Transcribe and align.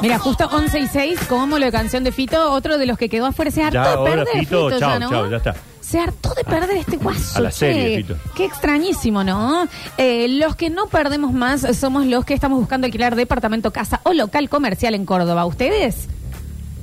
Mira, 0.00 0.18
justo 0.18 0.48
11 0.52 0.78
y 0.80 0.86
6, 0.86 1.20
como 1.28 1.58
lo 1.58 1.66
de 1.66 1.72
canción 1.72 2.04
de 2.04 2.12
Fito, 2.12 2.52
otro 2.52 2.78
de 2.78 2.86
los 2.86 2.96
que 2.98 3.08
quedó 3.08 3.26
afuera. 3.26 3.50
Se 3.50 3.62
hartó 3.62 3.74
Ya, 3.74 3.82
de 3.82 3.88
ahora 3.96 4.10
perder 4.24 4.38
Fito, 4.40 4.64
Fito, 4.68 4.78
chao, 4.78 4.90
ya, 4.90 4.98
¿no? 4.98 5.10
chao, 5.10 5.30
ya 5.30 5.36
está. 5.38 5.54
Se 5.80 5.98
hartó 5.98 6.34
de 6.34 6.44
perder 6.44 6.76
este 6.76 6.96
guaso. 6.98 7.38
A 7.38 7.40
la 7.42 7.50
che. 7.50 7.56
serie, 7.72 7.96
Fito. 7.98 8.16
Qué 8.36 8.44
extrañísimo, 8.44 9.24
¿no? 9.24 9.66
Eh, 9.96 10.28
los 10.28 10.54
que 10.54 10.70
no 10.70 10.86
perdemos 10.86 11.32
más 11.32 11.62
somos 11.76 12.06
los 12.06 12.24
que 12.24 12.34
estamos 12.34 12.58
buscando 12.60 12.84
alquilar 12.86 13.16
departamento, 13.16 13.72
casa 13.72 14.00
o 14.04 14.12
local 14.12 14.48
comercial 14.48 14.94
en 14.94 15.04
Córdoba. 15.06 15.46
¿Ustedes? 15.46 16.08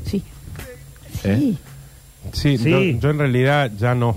Sí. 0.05 0.23
¿Eh? 1.23 1.37
Sí. 1.39 1.57
Sí, 2.33 2.57
Sí. 2.57 2.69
Yo, 2.69 2.79
yo 2.99 3.09
en 3.11 3.19
realidad 3.19 3.71
ya 3.77 3.93
no. 3.95 4.15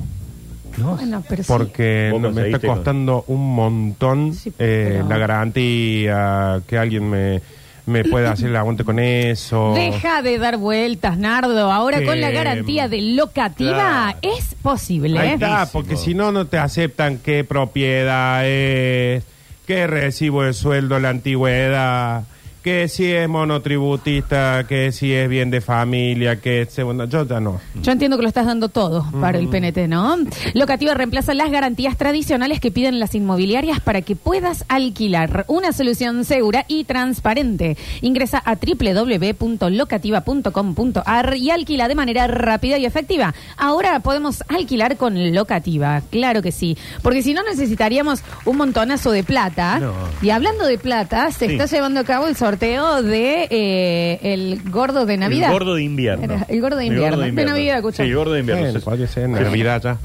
No. 0.79 0.97
Bueno, 0.97 1.23
pero 1.29 1.43
sí. 1.43 1.49
Porque 1.49 2.09
Vos 2.13 2.21
no- 2.23 2.31
me 2.31 2.47
está 2.47 2.61
con- 2.61 2.77
costando 2.77 3.25
un 3.27 3.55
montón 3.55 4.33
Sí, 4.35 4.51
eh, 4.59 4.95
pero- 4.97 5.09
la 5.09 5.19
garantía, 5.19 6.63
que 6.67 6.79
alguien 6.79 7.11
me, 7.11 7.43
me 7.89 8.05
pueda 8.05 8.33
hacer 8.33 8.49
el 8.51 8.57
aguante 8.57 8.85
con 8.85 8.99
eso. 8.99 9.73
Deja 9.75 10.23
de 10.23 10.39
dar 10.39 10.57
vueltas, 10.59 11.19
Nardo. 11.19 11.73
Ahora 11.73 12.05
con 12.05 12.21
la 12.21 12.31
garantía 12.31 12.89
de 12.89 13.01
locativa 13.03 14.15
Claro. 14.15 14.19
es 14.23 14.55
posible. 14.63 15.19
Ahí 15.19 15.29
¿eh? 15.31 15.35
está, 15.35 15.49
Buenísimo. 15.49 15.73
porque 15.73 15.97
si 15.97 16.15
no, 16.15 16.31
no 16.33 16.47
te 16.47 16.59
aceptan 16.59 17.19
qué 17.19 17.45
propiedad 17.45 18.47
es, 18.47 19.25
qué 19.67 19.87
recibo 19.87 20.43
de 20.43 20.53
sueldo 20.53 20.99
la 21.01 21.09
antigüedad, 21.11 22.25
que 22.69 22.87
si 22.89 23.07
es 23.11 23.27
monotributista, 23.31 24.67
que 24.69 24.93
si 24.93 25.11
es 25.15 25.27
bien 25.27 25.51
de 25.51 25.63
familia, 25.63 26.39
que 26.39 26.61
es. 26.63 26.77
Yo 26.77 27.27
ya 27.27 27.41
no. 27.41 27.59
Yo 27.83 27.93
entiendo 27.93 28.19
que 28.19 28.23
lo 28.25 28.29
estás 28.29 28.45
dando 28.45 28.69
todo 28.69 29.07
para 29.23 29.39
el 29.39 29.49
PNT, 29.49 29.89
¿no? 29.89 30.17
Locativa 30.53 30.93
reemplaza 30.93 31.33
las 31.33 31.51
garantías 31.51 31.97
tradicionales 31.97 32.61
que 32.61 32.71
piden 32.71 33.01
las 33.01 33.15
inmobiliarias 33.15 33.81
para 33.81 34.03
que 34.03 34.17
puedas 34.17 34.67
alquilar. 34.69 35.47
Una 35.49 35.73
solución 35.73 36.27
segura 36.27 36.67
y 36.69 36.85
transparente. 36.85 37.79
Ingresa 38.03 38.43
a 38.45 38.57
www.locativa.com.ar 38.57 41.37
y 41.37 41.51
alquila 41.51 41.89
de 41.89 41.95
manera 41.95 42.27
rápida 42.27 42.77
y 42.77 42.85
efectiva. 42.85 43.35
Ahora 43.57 44.01
podemos 44.01 44.45
alquilar 44.49 44.99
con 44.99 45.33
Locativa, 45.35 46.03
claro 46.11 46.43
que 46.43 46.53
sí. 46.53 46.77
Porque 47.03 47.23
si 47.23 47.33
no 47.33 47.43
necesitaríamos 47.45 48.21
un 48.45 48.59
montonazo 48.59 49.11
de 49.11 49.25
plata. 49.25 49.79
No. 49.81 49.95
Y 50.21 50.29
hablando 50.31 50.67
de 50.67 50.77
plata, 50.77 51.31
se 51.33 51.47
Sí. 51.47 51.53
está 51.55 51.65
llevando 51.65 52.01
a 52.01 52.05
cabo 52.05 52.27
el 52.27 52.37
sorteo 52.37 52.58
de 53.03 53.47
eh, 53.51 54.19
el 54.23 54.61
gordo 54.71 55.07
de 55.07 55.17
Navidad. 55.17 55.49
El 55.49 55.53
gordo 55.53 55.75
de 55.75 55.83
invierno. 55.83 56.25
Era 56.25 56.47
el 56.49 56.61
gordo 56.61 56.77
de 56.77 56.87
invierno. 56.87 57.19
De 57.19 57.33
Navidad, 57.45 57.77
escucha. 57.77 58.03
Sí, 58.05 58.09
el 58.11 58.17
gordo 58.17 58.33
de 58.33 58.41
invierno. 58.41 58.65
Bueno, 58.65 58.79
Sí. 58.81 58.85
podría 58.85 59.07
ser 59.07 59.29
Navidad 59.29 59.83
ya. 59.83 59.99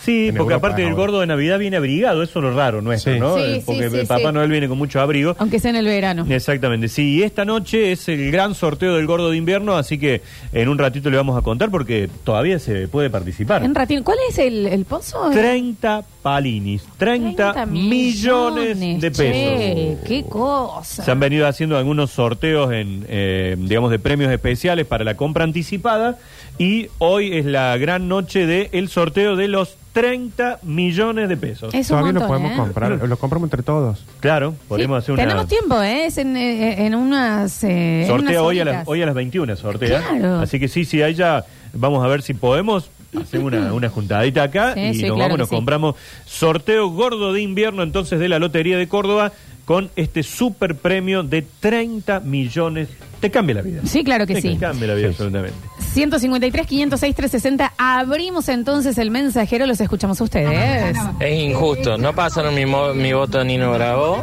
Sí, 0.00 0.28
En 0.28 0.36
porque 0.36 0.52
Europa 0.54 0.68
aparte 0.68 0.86
el 0.86 0.94
gordo 0.94 1.20
de 1.20 1.26
Navidad 1.26 1.58
viene 1.58 1.76
abrigado, 1.76 2.22
eso 2.22 2.38
es 2.38 2.42
lo 2.44 2.54
raro 2.54 2.80
nuestro, 2.80 3.12
Sí. 3.14 3.18
¿no? 3.20 3.34
Sí, 3.36 3.42
Eh, 3.42 3.54
sí, 3.56 3.62
porque 3.66 3.90
sí, 3.90 3.96
el 3.98 4.06
Papá 4.06 4.28
sí. 4.28 4.32
Noel 4.34 4.50
viene 4.50 4.68
con 4.68 4.78
mucho 4.78 5.00
abrigo. 5.00 5.34
Aunque 5.38 5.58
sea 5.58 5.70
en 5.70 5.76
el 5.76 5.86
verano. 5.86 6.24
Exactamente, 6.28 6.88
sí, 6.88 7.16
y 7.16 7.22
esta 7.24 7.44
noche 7.44 7.90
es 7.92 8.08
el 8.08 8.30
gran 8.30 8.54
sorteo 8.54 8.94
del 8.96 9.06
gordo 9.06 9.30
de 9.30 9.36
invierno, 9.36 9.76
así 9.76 9.98
que 9.98 10.22
en 10.52 10.68
un 10.68 10.78
ratito 10.78 11.10
le 11.10 11.16
vamos 11.16 11.36
a 11.36 11.42
contar 11.42 11.70
porque 11.70 12.08
todavía 12.24 12.58
se 12.60 12.86
puede 12.88 13.10
participar. 13.10 13.64
En 13.64 13.74
ratín, 13.74 14.02
¿cuál 14.04 14.18
es 14.28 14.38
el, 14.38 14.66
el 14.66 14.84
pozo? 14.84 15.30
30 15.30 16.04
palinis, 16.22 16.84
30, 16.98 17.66
millones, 17.66 18.78
de 19.00 19.10
pesos. 19.10 19.20
Che, 19.20 19.96
qué 20.06 20.24
cosa. 20.28 21.02
Se 21.04 21.10
han 21.10 21.20
venido 21.20 21.46
haciendo 21.46 21.76
algunos 21.76 22.10
sorteos 22.10 22.72
en, 22.72 23.04
eh, 23.08 23.56
digamos, 23.58 23.90
de 23.90 23.98
premios 23.98 24.30
especiales 24.32 24.86
para 24.86 25.04
la 25.04 25.16
compra 25.16 25.44
anticipada 25.44 26.18
y 26.58 26.88
hoy 26.98 27.36
es 27.36 27.46
la 27.46 27.76
gran 27.78 28.08
noche 28.08 28.46
del 28.46 28.88
sorteo 28.88 29.36
de 29.36 29.48
los 29.48 29.76
30 30.00 30.58
millones 30.62 31.28
de 31.28 31.36
pesos. 31.36 31.74
Es 31.74 31.90
un 31.90 31.98
Todavía 31.98 32.20
lo 32.20 32.26
podemos 32.26 32.52
¿eh? 32.52 32.56
comprar, 32.56 32.90
lo 33.08 33.16
compramos 33.18 33.46
entre 33.48 33.62
todos. 33.62 34.04
Claro, 34.20 34.54
podemos 34.68 34.98
Sí, 35.04 35.04
hacer 35.04 35.14
una... 35.14 35.22
Tenemos 35.24 35.48
tiempo, 35.48 35.82
¿eh? 35.82 36.06
Es 36.06 36.18
en, 36.18 36.36
eh, 36.36 36.86
en 36.86 36.94
unas. 36.94 37.64
eh, 37.64 38.02
en 38.02 38.06
Sortea 38.06 38.30
unas 38.40 38.42
hoy 38.42 38.60
a, 38.60 38.64
las, 38.64 38.88
hoy 38.88 39.02
a 39.02 39.06
las 39.06 39.14
21, 39.14 39.56
sortea. 39.56 40.00
Claro. 40.08 40.40
Así 40.40 40.60
que 40.60 40.68
sí, 40.68 40.84
sí, 40.84 41.02
ahí 41.02 41.14
ya 41.14 41.44
vamos 41.72 42.04
a 42.04 42.08
ver 42.08 42.22
si 42.22 42.34
podemos. 42.34 42.90
Hacemos 43.20 43.52
una, 43.52 43.72
una 43.72 43.88
juntadita 43.88 44.42
acá 44.42 44.74
Sí, 44.74 44.80
y 44.80 44.94
sí, 44.94 45.02
nos 45.06 45.16
claro 45.16 45.18
vamos, 45.18 45.32
que 45.32 45.38
nos 45.38 45.48
sí. 45.48 45.54
compramos 45.56 45.94
sorteo 46.26 46.88
gordo 46.90 47.32
de 47.32 47.40
invierno 47.40 47.82
entonces 47.82 48.20
de 48.20 48.28
la 48.28 48.38
Lotería 48.38 48.76
de 48.76 48.86
Córdoba 48.86 49.32
con 49.64 49.90
este 49.96 50.22
super 50.22 50.74
premio 50.76 51.22
de 51.22 51.42
30 51.60 52.20
millones. 52.20 52.88
Te 53.20 53.30
cambia 53.30 53.56
la 53.56 53.62
vida. 53.62 53.80
Sí, 53.84 54.04
claro 54.04 54.26
que 54.26 54.34
Te 54.34 54.42
sí. 54.42 54.56
cambia 54.56 54.88
la 54.88 54.94
vida, 54.94 55.08
Sí. 55.08 55.12
absolutamente. 55.14 55.56
153, 55.98 56.64
506, 56.64 57.12
360. 57.16 57.72
Abrimos 57.76 58.48
entonces 58.48 58.98
el 58.98 59.10
mensajero, 59.10 59.66
los 59.66 59.80
escuchamos 59.80 60.20
a 60.20 60.24
ustedes. 60.24 60.96
Es 61.18 61.40
injusto, 61.40 61.98
no 61.98 62.14
pasaron 62.14 62.54
mi, 62.54 62.64
mo- 62.66 62.94
mi 62.94 63.12
voto 63.12 63.40
a 63.40 63.44
Nino 63.44 63.72
Bravo. 63.72 64.22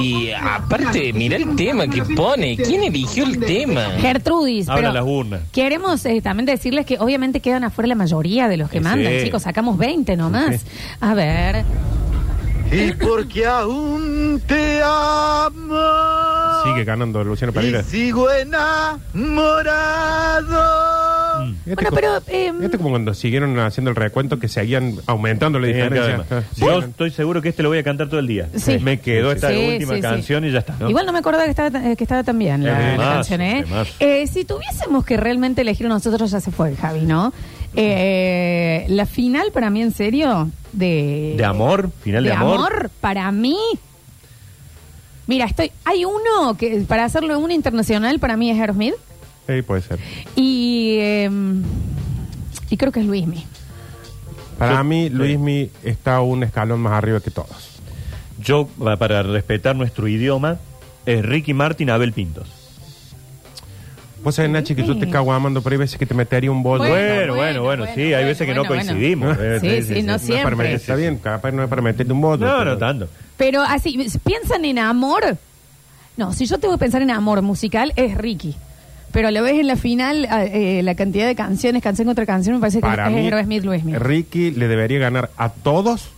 Y 0.00 0.30
aparte, 0.30 1.12
mira 1.12 1.36
el 1.38 1.56
tema 1.56 1.88
que 1.88 2.02
pone. 2.02 2.56
¿Quién 2.56 2.84
eligió 2.84 3.24
el 3.24 3.40
tema? 3.40 3.82
Gertrudis, 3.98 4.68
pero 4.72 4.92
las 4.92 5.04
urnas. 5.04 5.40
queremos 5.50 6.06
eh, 6.06 6.20
también 6.22 6.46
decirles 6.46 6.86
que 6.86 7.00
obviamente 7.00 7.40
quedan 7.40 7.64
afuera 7.64 7.88
la 7.88 7.96
mayoría 7.96 8.46
de 8.46 8.56
los 8.58 8.70
que 8.70 8.78
Sí. 8.78 8.84
mandan, 8.84 9.12
chicos. 9.24 9.42
Sacamos 9.42 9.76
20 9.78 10.16
nomás. 10.16 10.64
A 11.00 11.14
ver. 11.14 11.64
Y 12.72 12.92
porque 12.92 13.46
aún 13.46 14.40
te 14.46 14.80
amo. 14.82 15.76
Sigue 16.64 16.84
ganando 16.84 17.22
Luciano 17.22 17.52
Pereira. 17.52 17.80
Y 17.80 17.84
sigo 17.84 18.30
enamorado. 18.30 19.02
Fíjate 21.64 21.74
Bueno, 21.74 21.90
como- 21.90 21.96
pero, 21.96 22.16
eh, 22.28 22.52
fíjate 22.56 22.76
como 22.78 22.90
cuando 22.90 23.14
siguieron 23.14 23.58
haciendo 23.58 23.90
el 23.90 23.96
recuento 23.96 24.38
que 24.38 24.48
seguían 24.48 24.96
aumentando 25.06 25.58
la 25.58 25.66
diferencia. 25.66 26.24
Yo 26.56 26.64
bueno. 26.66 26.78
estoy 26.86 27.10
seguro 27.10 27.42
que 27.42 27.48
este 27.50 27.62
lo 27.62 27.68
voy 27.68 27.78
a 27.78 27.82
cantar 27.82 28.08
todo 28.08 28.20
el 28.20 28.26
día. 28.26 28.48
Sí. 28.56 28.78
Me 28.78 29.00
quedó 29.00 29.32
esta 29.32 29.48
Sí, 29.50 29.56
última 29.72 29.90
sí, 29.90 29.96
sí. 29.96 30.02
canción 30.02 30.44
y 30.44 30.50
ya 30.52 30.60
está. 30.60 30.76
¿no? 30.78 30.88
Igual 30.88 31.04
no 31.06 31.12
me 31.12 31.18
acordaba 31.18 31.44
que 31.44 31.50
estaba, 31.50 31.70
tan- 31.70 31.86
eh, 31.86 31.96
que 31.96 32.04
estaba 32.04 32.22
tan 32.22 32.38
bien 32.38 32.62
la, 32.64 32.70
Es 32.72 32.78
la 32.86 32.92
temazo, 32.92 33.10
canción, 33.12 33.40
¿eh? 33.40 33.64
temazo. 33.64 33.92
Eh, 34.00 34.26
Si 34.28 34.44
tuviésemos 34.44 35.04
que 35.04 35.16
realmente 35.16 35.62
elegir 35.62 35.88
nosotros, 35.88 36.30
ya 36.30 36.40
se 36.40 36.50
fue, 36.52 36.74
Javi, 36.76 37.00
¿no? 37.02 37.32
Eh, 37.74 38.84
la 38.88 39.06
final 39.06 39.50
para 39.52 39.70
mí, 39.70 39.80
en 39.82 39.92
serio, 39.92 40.50
de... 40.72 41.34
De 41.36 41.44
amor, 41.44 41.90
final 42.02 42.22
de, 42.24 42.30
de 42.30 42.36
amor. 42.36 42.90
para 43.00 43.30
mí... 43.32 43.56
Mira, 45.26 45.44
estoy 45.46 45.70
hay 45.84 46.04
uno 46.04 46.56
que 46.58 46.80
para 46.86 47.04
hacerlo 47.04 47.38
un 47.38 47.50
internacional 47.52 48.18
para 48.18 48.36
mí 48.36 48.50
es 48.50 48.58
Aerosmith 48.58 48.94
Sí, 49.46 49.62
puede 49.62 49.80
ser. 49.82 49.98
y 50.34 50.96
eh, 50.98 51.30
y 52.68 52.76
creo 52.76 52.90
que 52.92 53.00
es 53.00 53.06
Luismi. 53.06 53.44
Para 54.58 54.78
Yo- 54.78 54.84
mí. 54.84 55.08
Luismi 55.10 55.70
está 55.84 56.20
un 56.20 56.42
escalón 56.42 56.80
más 56.80 56.92
arriba 56.94 57.20
que 57.20 57.30
todos. 57.30 57.80
Yo, 58.40 58.66
pa- 58.66 58.96
para 58.96 59.22
respetar 59.22 59.76
nuestro 59.76 60.08
idioma, 60.08 60.58
es 61.06 61.24
Ricky 61.24 61.54
Martin, 61.54 61.90
Abel 61.90 62.12
Pintos. 62.12 62.48
Vos 64.22 64.34
sabés, 64.34 64.50
Nachi, 64.50 64.74
que 64.74 64.86
yo 64.86 64.96
te 64.98 65.08
cago 65.10 65.32
amando, 65.32 65.62
pero 65.62 65.74
hay 65.74 65.78
veces 65.78 65.98
que 65.98 66.06
te 66.06 66.14
metería 66.14 66.50
un 66.50 66.62
bol. 66.62 66.78
Bueno, 66.78 66.92
Bueno, 66.94 67.34
bueno, 67.34 67.34
bueno, 67.34 67.62
bueno, 67.62 67.86
sí, 67.94 68.00
hay 68.02 68.10
bueno, 68.12 68.26
veces 68.28 68.46
que 68.46 68.54
no 68.54 68.64
bueno, 68.64 68.74
coincidimos. 68.84 69.36
bueno. 69.36 69.54
Eh, 69.54 69.60
Sí, 69.60 69.94
sí, 69.94 70.02
no 70.02 70.12
No 70.12 70.14
es 70.16 70.22
para 70.22 70.34
siempre. 70.38 70.56
meter- 70.56 70.74
está 70.74 70.94
bien, 70.94 71.16
capaz 71.18 71.50
no 71.50 71.62
es 71.64 71.68
para 71.68 71.82
meterte 71.82 72.12
un 72.12 72.20
voto. 72.20 72.44
No, 72.46 72.58
pero- 72.58 72.70
no 72.72 72.78
tanto. 72.78 73.08
Pero 73.36 73.62
así, 73.62 73.98
¿piensan 74.24 74.64
en 74.64 74.78
amor? 74.78 75.36
No, 76.16 76.32
si 76.32 76.46
yo 76.46 76.58
tengo 76.58 76.74
que 76.74 76.78
pensar 76.78 77.02
en 77.02 77.10
amor 77.10 77.42
musical, 77.42 77.92
es 77.96 78.16
Ricky. 78.16 78.54
Pero 79.10 79.30
lo 79.30 79.42
ves 79.42 79.54
en 79.58 79.66
la 79.66 79.76
final, 79.76 80.26
eh, 80.30 80.80
la 80.82 80.94
cantidad 80.94 81.26
de 81.26 81.34
canciones, 81.34 81.82
canción 81.82 82.06
contra 82.06 82.24
canción, 82.24 82.54
me 82.54 82.60
parece 82.60 82.78
que 82.78 82.82
Para 82.82 83.08
es 83.08 83.14
mí, 83.14 83.20
Aerosmith 83.24 83.64
Luismi. 83.64 83.94
Ricky 83.96 84.52
le 84.52 84.68
debería 84.68 84.98
ganar 85.00 85.30
a 85.36 85.48
todos 85.50 86.08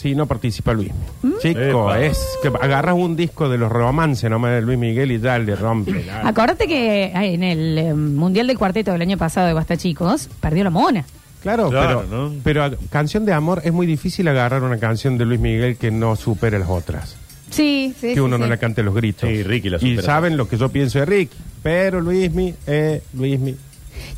si 0.00 0.14
no 0.14 0.26
participa 0.26 0.72
Luis. 0.72 0.90
¿Mm? 1.22 1.32
Chico, 1.42 1.60
Epa. 1.60 2.00
es 2.00 2.18
que 2.42 2.48
agarras 2.48 2.94
un 2.96 3.16
disco 3.16 3.48
de 3.48 3.58
los 3.58 3.70
romances 3.70 4.30
nomás 4.30 4.52
de 4.52 4.62
Luis 4.62 4.78
Miguel 4.78 5.12
y 5.12 5.20
ya 5.20 5.38
le 5.38 5.54
rompe. 5.56 6.02
ya. 6.04 6.26
Acordate 6.26 6.66
que 6.66 7.12
en 7.14 7.42
el 7.42 7.78
eh, 7.78 7.94
Mundial 7.94 8.46
del 8.46 8.58
Cuarteto 8.58 8.92
del 8.92 9.02
año 9.02 9.18
pasado 9.18 9.46
de 9.46 9.52
Basta 9.52 9.76
Chicos, 9.76 10.28
perdió 10.40 10.64
la 10.64 10.70
mona. 10.70 11.04
Claro, 11.42 11.70
Claro, 11.70 12.04
pero, 12.08 12.28
¿no? 12.28 12.34
pero 12.44 12.64
a- 12.64 12.70
canción 12.90 13.24
de 13.24 13.32
amor 13.32 13.62
es 13.64 13.72
muy 13.72 13.86
difícil 13.86 14.28
agarrar 14.28 14.62
una 14.62 14.78
canción 14.78 15.16
de 15.18 15.24
Luis 15.24 15.40
Miguel 15.40 15.76
que 15.76 15.90
no 15.90 16.14
supere 16.16 16.58
las 16.58 16.68
otras. 16.68 17.16
Sí, 17.50 17.94
sí. 18.00 18.08
que 18.08 18.14
sí, 18.14 18.20
uno 18.20 18.38
no 18.38 18.44
sí. 18.44 18.50
le 18.50 18.58
cante 18.58 18.82
los 18.82 18.94
gritos. 18.94 19.28
Sí, 19.28 19.42
Ricky 19.42 19.70
la 19.70 19.78
Y 19.78 19.80
supera. 19.80 20.02
saben 20.02 20.36
lo 20.36 20.48
que 20.48 20.56
yo 20.56 20.68
pienso 20.68 20.98
de 21.00 21.04
Ricky. 21.06 21.36
Pero 21.62 22.00
Luismi, 22.00 22.54
eh, 22.66 23.02
Luismi. 23.14 23.56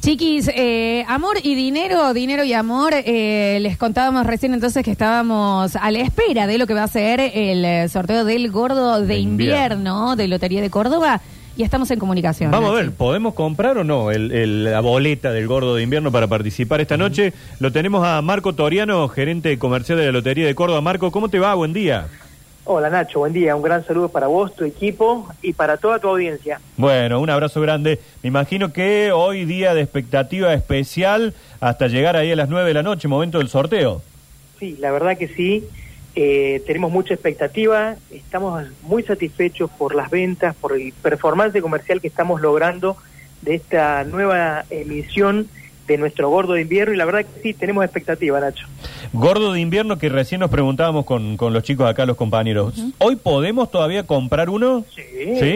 Chiquis, 0.00 0.48
eh, 0.54 1.04
amor 1.08 1.36
y 1.42 1.54
dinero, 1.54 2.12
dinero 2.14 2.44
y 2.44 2.52
amor. 2.52 2.92
eh, 2.94 3.58
les 3.60 3.76
contábamos 3.76 4.26
recién 4.26 4.52
entonces 4.54 4.84
que 4.84 4.90
estábamos 4.90 5.76
a 5.76 5.90
la 5.90 6.00
espera 6.00 6.46
de 6.46 6.58
lo 6.58 6.66
que 6.66 6.74
va 6.74 6.82
a 6.84 6.88
ser 6.88 7.20
el 7.20 7.64
eh, 7.64 7.88
sorteo 7.88 8.24
del 8.24 8.50
gordo 8.50 9.00
de, 9.00 9.06
De 9.06 9.19
invierno, 9.19 9.74
invierno. 9.74 10.16
de 10.16 10.28
Lotería 10.28 10.60
de 10.60 10.70
Córdoba 10.70 11.20
y 11.56 11.62
estamos 11.62 11.90
en 11.90 11.98
comunicación. 11.98 12.50
Vamos 12.50 12.70
a 12.70 12.72
Nachi. 12.74 12.86
ver, 12.86 12.96
¿podemos 12.96 13.34
comprar 13.34 13.76
o 13.78 13.84
no 13.84 14.10
el, 14.10 14.32
el- 14.32 14.64
la 14.64 14.80
boleta 14.80 15.32
del 15.32 15.46
gordo 15.46 15.75
de 15.75 15.82
invierno 15.82 16.10
para 16.10 16.26
participar 16.26 16.80
esta 16.80 16.96
noche? 16.96 17.32
Lo 17.60 17.70
tenemos 17.70 18.06
a 18.06 18.20
Marco 18.22 18.54
Toriano, 18.54 19.06
gerente 19.08 19.58
comercial 19.58 19.98
de 19.98 20.06
la 20.06 20.12
Lotería 20.12 20.46
de 20.46 20.54
Córdoba. 20.54 20.80
Marco, 20.80 21.10
¿cómo 21.12 21.28
te 21.28 21.38
va? 21.38 21.54
Buen 21.54 21.72
día. 21.75 22.08
Hola 22.64 22.91
Nacho, 22.91 23.19
buen 23.19 23.32
día. 23.32 23.56
Un 23.56 23.62
gran 23.62 23.85
saludo 23.85 24.09
para 24.09 24.29
vos, 24.29 24.55
tu 24.55 24.64
equipo 24.64 25.29
y 25.43 25.53
para 25.53 25.79
toda 25.79 25.99
tu 25.99 26.09
audiencia. 26.09 26.61
Bueno, 26.76 27.20
un 27.20 27.29
abrazo 27.29 27.61
grande. 27.61 27.99
Me 28.23 28.29
imagino 28.29 28.73
que 28.73 29.11
hoy 29.11 29.44
día 29.44 29.75
de 29.75 29.81
expectativa 29.81 30.55
especial 30.55 31.35
hasta 31.61 31.88
llegar 31.88 32.17
ahí 32.17 32.31
a 32.31 32.37
las 32.37 32.49
9 32.49 32.69
de 32.69 32.75
la 32.75 32.85
noche, 32.85 33.09
momento 33.09 33.38
del 33.38 33.49
sorteo. 33.49 34.00
Sí, 34.61 34.76
la 34.79 34.93
verdad 34.93 35.19
que 35.19 35.26
sí. 35.26 35.64
Eh, 36.14 36.62
tenemos 36.67 36.93
mucha 36.93 37.14
expectativa, 37.14 37.97
estamos 38.11 38.64
muy 38.82 39.03
satisfechos 39.03 39.69
por 39.70 39.94
las 39.94 40.11
ventas, 40.11 40.55
por 40.55 40.75
el 40.75 40.93
performance 40.93 41.61
comercial 41.61 42.00
que 42.00 42.09
estamos 42.09 42.41
logrando 42.41 42.97
de 43.41 43.56
esta 43.56 44.05
nueva 44.05 44.64
emisión 44.70 45.49
de 45.87 45.99
nuestro 45.99 46.29
gordo 46.31 46.52
de 46.55 46.62
invierno 46.62 46.94
y 46.94 46.96
la 46.96 47.05
verdad 47.05 47.25
que 47.25 47.43
sí, 47.43 47.55
tenemos 47.55 47.84
expectativa, 47.84 48.38
Nacho. 48.40 48.67
Gordo 49.12 49.52
de 49.52 49.61
invierno 49.61 49.99
que 49.99 50.08
recién 50.08 50.40
nos 50.40 50.50
preguntábamos 50.50 51.05
con, 51.05 51.37
con 51.37 51.52
los 51.52 51.62
chicos 51.62 51.88
acá, 51.88 52.06
los 52.06 52.17
compañeros. 52.17 52.75
¿Hoy 52.99 53.17
podemos 53.17 53.70
todavía 53.70 54.05
comprar 54.05 54.49
uno? 54.49 54.84
Sí, 54.94 55.02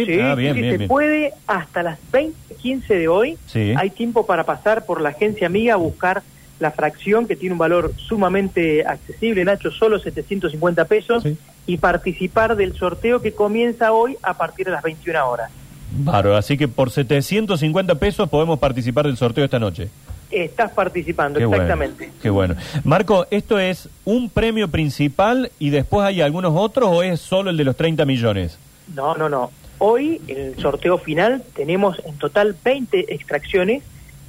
Sí, 0.06 0.20
ah, 0.20 0.34
bien, 0.34 0.54
sí, 0.54 0.60
bien, 0.60 0.72
se 0.72 0.78
bien. 0.78 0.88
puede 0.88 1.32
hasta 1.46 1.82
las 1.82 1.98
20.15 2.12 2.86
de 2.88 3.08
hoy. 3.08 3.38
Sí. 3.46 3.72
Hay 3.76 3.90
tiempo 3.90 4.26
para 4.26 4.44
pasar 4.44 4.84
por 4.84 5.00
la 5.00 5.10
agencia 5.10 5.46
amiga 5.46 5.74
a 5.74 5.76
buscar 5.76 6.22
la 6.58 6.70
fracción 6.70 7.26
que 7.26 7.36
tiene 7.36 7.52
un 7.52 7.58
valor 7.58 7.92
sumamente 7.96 8.84
accesible, 8.86 9.44
Nacho, 9.44 9.70
solo 9.70 9.98
750 9.98 10.84
pesos, 10.86 11.22
Sí. 11.22 11.36
y 11.66 11.76
participar 11.78 12.56
del 12.56 12.74
sorteo 12.74 13.20
que 13.22 13.32
comienza 13.32 13.92
hoy 13.92 14.16
a 14.22 14.34
partir 14.34 14.66
de 14.66 14.72
las 14.72 14.82
21 14.82 15.28
horas. 15.28 15.50
Bárbaro, 15.98 16.36
así 16.36 16.56
que 16.56 16.66
por 16.68 16.90
750 16.90 17.94
pesos 17.96 18.28
podemos 18.28 18.58
participar 18.58 19.06
del 19.06 19.16
sorteo 19.16 19.44
esta 19.44 19.58
noche. 19.58 19.88
Estás 20.30 20.72
participando, 20.72 21.38
Qué 21.38 21.46
bueno, 21.46 21.62
exactamente. 21.64 22.10
qué 22.20 22.30
bueno. 22.30 22.56
Marco, 22.84 23.26
¿esto 23.30 23.58
es 23.58 23.88
un 24.04 24.28
premio 24.28 24.68
principal 24.68 25.50
y 25.58 25.70
después 25.70 26.04
hay 26.06 26.20
algunos 26.20 26.52
otros 26.56 26.88
o 26.92 27.02
es 27.02 27.20
solo 27.20 27.50
el 27.50 27.56
de 27.56 27.64
los 27.64 27.76
30 27.76 28.04
millones? 28.04 28.58
No, 28.94 29.14
no, 29.14 29.28
no. 29.28 29.50
Hoy, 29.78 30.20
en 30.26 30.38
el 30.38 30.56
sorteo 30.58 30.98
final, 30.98 31.42
tenemos 31.54 32.00
en 32.04 32.16
total 32.18 32.56
20 32.64 33.14
extracciones. 33.14 33.82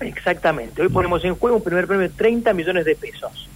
Exactamente. 0.01 0.83
Hoy 0.83 0.89
ponemos 0.89 1.25
en 1.25 1.35
juego 1.35 1.57
un 1.57 1.63
primer 1.63 1.87
premio 1.87 2.03
de 2.03 2.15
30 2.15 2.53
millones 2.53 2.85
de 2.85 2.97
pesos. 2.97 3.49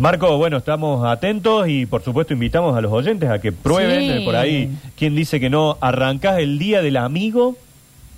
Marco, 0.00 0.38
bueno, 0.38 0.56
estamos 0.56 1.06
atentos 1.06 1.68
y 1.68 1.84
por 1.84 2.02
supuesto 2.02 2.32
invitamos 2.32 2.74
a 2.76 2.80
los 2.80 2.90
oyentes 2.90 3.28
a 3.28 3.38
que 3.38 3.52
prueben. 3.52 4.00
Sí. 4.00 4.10
eh, 4.10 4.24
Por 4.24 4.34
ahí, 4.34 4.70
¿quién 4.96 5.14
dice 5.14 5.38
que 5.38 5.50
no? 5.50 5.76
Arrancás 5.80 6.38
el 6.38 6.58
día 6.58 6.80
del 6.80 6.96
amigo 6.96 7.54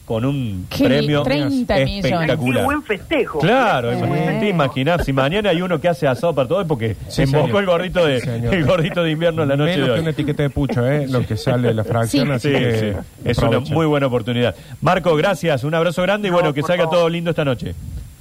con 0.05 0.25
un 0.25 0.67
Qué 0.69 0.84
premio 0.84 1.23
30 1.23 1.75
millones. 1.76 2.02
Qué 2.02 2.08
espectacular. 2.08 2.64
buen 2.64 2.82
festejo. 2.84 3.38
Claro, 3.40 3.90
te 4.40 4.49
imaginás, 4.49 5.05
si 5.05 5.12
mañana 5.12 5.50
hay 5.50 5.61
uno 5.61 5.81
que 5.81 5.88
hace 5.88 6.06
asado 6.06 6.32
para 6.34 6.49
todo 6.49 6.61
es 6.61 6.69
porque 6.69 6.96
Sí, 7.08 7.23
embocó 7.23 7.58
el 7.58 7.67
gordito 7.67 8.05
de 8.06 8.20
Sí, 8.20 8.28
el 8.31 8.64
gordito 8.64 9.02
de 9.02 9.11
invierno 9.11 9.43
en 9.43 9.49
la 9.49 9.56
noche 9.56 9.73
Menos 9.73 9.88
de 9.88 9.94
que 9.94 10.00
una 10.00 10.08
hoy. 10.11 10.12
etiqueta 10.12 10.43
de 10.44 10.50
pucho, 10.50 10.87
¿eh? 10.88 11.06
Lo 11.08 11.26
que 11.26 11.37
sale 11.37 11.69
de 11.69 11.75
la 11.75 11.82
fracción, 11.85 12.26
Sí. 12.28 12.32
así 12.32 12.49
Sí, 12.49 12.55
que 12.55 12.81
sí. 12.93 12.99
Es 13.25 13.38
una 13.38 13.58
muy 13.58 13.87
buena 13.87 14.06
oportunidad. 14.06 14.55
Marco, 14.82 15.17
gracias, 15.17 15.64
un 15.64 15.75
abrazo 15.75 16.02
grande 16.02 16.28
y 16.28 16.31
No, 16.31 16.37
bueno, 16.37 16.55
que 16.55 16.62
salga 16.62 16.85
favor. 16.85 16.99
todo 16.99 17.08
lindo 17.08 17.31
esta 17.31 17.44
noche. 17.44 17.75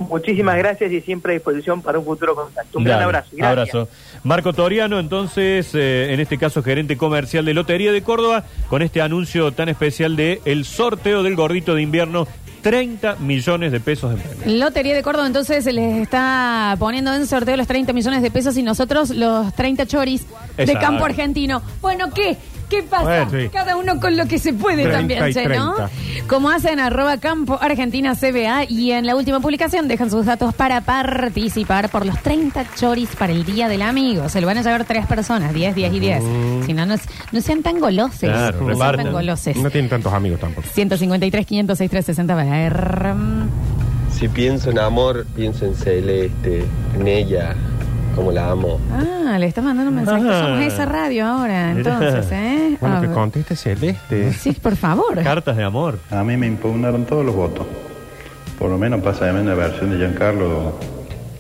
Muchísimas 0.09 0.57
gracias 0.57 0.92
y 0.92 1.01
siempre 1.01 1.33
a 1.33 1.36
disposición 1.36 1.81
para 1.81 2.00
un 2.00 2.06
futuro 2.06 2.36
contacto. 2.36 2.77
Un 2.77 2.83
gran 2.83 3.01
abrazo. 3.01 3.30
Gracias. 3.31 3.75
Abrazo. 3.75 3.89
Marco 4.24 4.53
Toriano, 4.53 5.00
entonces, 5.00 5.74
eh, 5.74 6.13
en 6.13 6.19
este 6.19 6.38
caso 6.38 6.63
gerente 6.63 6.98
comercial 6.98 7.45
de 7.45 7.53
Lotería 7.53 7.92
de 7.92 8.01
Córdoba, 8.03 8.44
con 8.69 8.81
este 8.81 9.01
anuncio 9.01 9.51
tan 9.51 9.69
especial 9.69 10.15
de 10.15 10.42
el 10.45 10.65
sorteo 10.65 11.24
del 11.24 11.36
gordito 11.36 11.75
de 11.75 11.81
invierno, 11.81 12.27
30 12.62 13.15
millones 13.15 13.71
de 13.71 13.80
pesos 13.80 14.13
en 14.13 14.19
premio. 14.19 14.59
Lotería 14.59 14.94
de 14.94 15.03
Córdoba 15.03 15.27
entonces 15.27 15.65
les 15.65 15.98
está 15.98 16.75
poniendo 16.80 17.13
en 17.13 17.25
sorteo 17.25 17.57
los 17.57 17.68
30 17.68 17.92
millones 17.94 18.21
de 18.21 18.31
pesos 18.31 18.56
y 18.57 18.63
nosotros 18.63 19.09
los 19.09 19.53
30 19.53 19.86
choris 19.88 20.25
de 20.57 20.74
campo 20.75 21.06
argentino. 21.06 21.62
Bueno, 21.81 22.12
¿qué? 22.13 22.38
¿Qué 22.71 22.83
pasa? 22.83 23.03
Bueno, 23.03 23.29
sí. 23.31 23.50
Cada 23.50 23.75
uno 23.75 24.00
con 24.00 24.15
lo 24.15 24.25
que 24.27 24.39
se 24.39 24.53
puede 24.53 24.83
30 24.83 24.97
también, 24.97 25.27
y 25.27 25.33
che, 25.33 25.45
¿no? 25.50 25.75
30. 25.75 26.25
Como 26.27 26.50
hacen 26.50 26.79
arroba 26.79 27.17
campo 27.17 27.60
argentina 27.60 28.15
CBA 28.15 28.63
y 28.69 28.93
en 28.93 29.05
la 29.05 29.17
última 29.17 29.41
publicación 29.41 29.89
dejan 29.89 30.10
sus 30.10 30.25
datos 30.25 30.53
para 30.53 30.79
participar 30.79 31.89
por 31.89 32.05
los 32.05 32.17
30 32.22 32.65
choris 32.75 33.10
para 33.17 33.34
el 33.34 33.43
Día 33.43 33.67
del 33.67 33.81
Amigo. 33.81 34.29
Se 34.29 34.39
lo 34.39 34.48
van 34.48 34.57
a 34.57 34.62
llevar 34.62 34.86
tres 34.86 35.05
personas, 35.05 35.53
10, 35.53 35.75
10 35.75 35.93
y 35.93 36.00
10. 36.00 36.24
Si 36.65 36.74
no, 36.74 36.86
no, 36.86 36.95
no 37.34 37.41
sean 37.41 37.62
tan 37.62 37.81
goloses. 37.81 38.29
Claro, 38.29 38.62
no 38.62 38.77
sean 38.77 38.95
tan 38.95 39.12
goloses. 39.12 39.57
No 39.57 39.69
tienen 39.69 39.89
tantos 39.89 40.13
amigos 40.13 40.39
tampoco. 40.39 40.65
153, 40.72 41.45
506, 41.45 41.91
360 41.91 42.36
para 42.36 42.50
ver. 42.50 43.15
Si 44.17 44.29
pienso 44.29 44.69
en 44.69 44.79
amor, 44.79 45.25
pienso 45.36 45.65
en 45.65 45.75
Celeste, 45.75 46.63
en 46.95 47.07
ella, 47.07 47.53
como 48.15 48.32
la 48.32 48.50
amo. 48.51 48.80
Ah, 48.91 49.38
le 49.39 49.46
está 49.46 49.62
mandando 49.62 49.89
un 49.89 49.96
mensaje. 49.98 50.24
Ah. 50.30 50.41
Somos 50.48 50.62
esa 50.62 50.86
radio 50.86 51.25
ahora, 51.25 51.72
entonces, 51.72 52.27
¿eh? 52.32 52.77
Bueno, 52.80 52.98
A 52.98 53.01
que 53.01 53.08
ver. 53.08 53.15
conteste 53.15 53.56
Celeste. 53.56 54.34
Sí, 54.34 54.51
por 54.53 54.75
favor. 54.75 55.22
Cartas 55.24 55.56
de 55.58 55.63
amor. 55.63 56.00
A 56.10 56.24
mí 56.24 56.38
me 56.38 56.48
impugnaron 56.48 57.06
todos 57.06 57.25
los 57.25 57.36
votos. 57.36 57.65
Por 58.60 58.70
lo 58.70 58.77
menos 58.77 59.01
pasa 59.01 59.25
de 59.32 59.44
la 59.44 59.56
versión 59.56 59.89
de 59.91 59.98
Giancarlo 59.98 60.77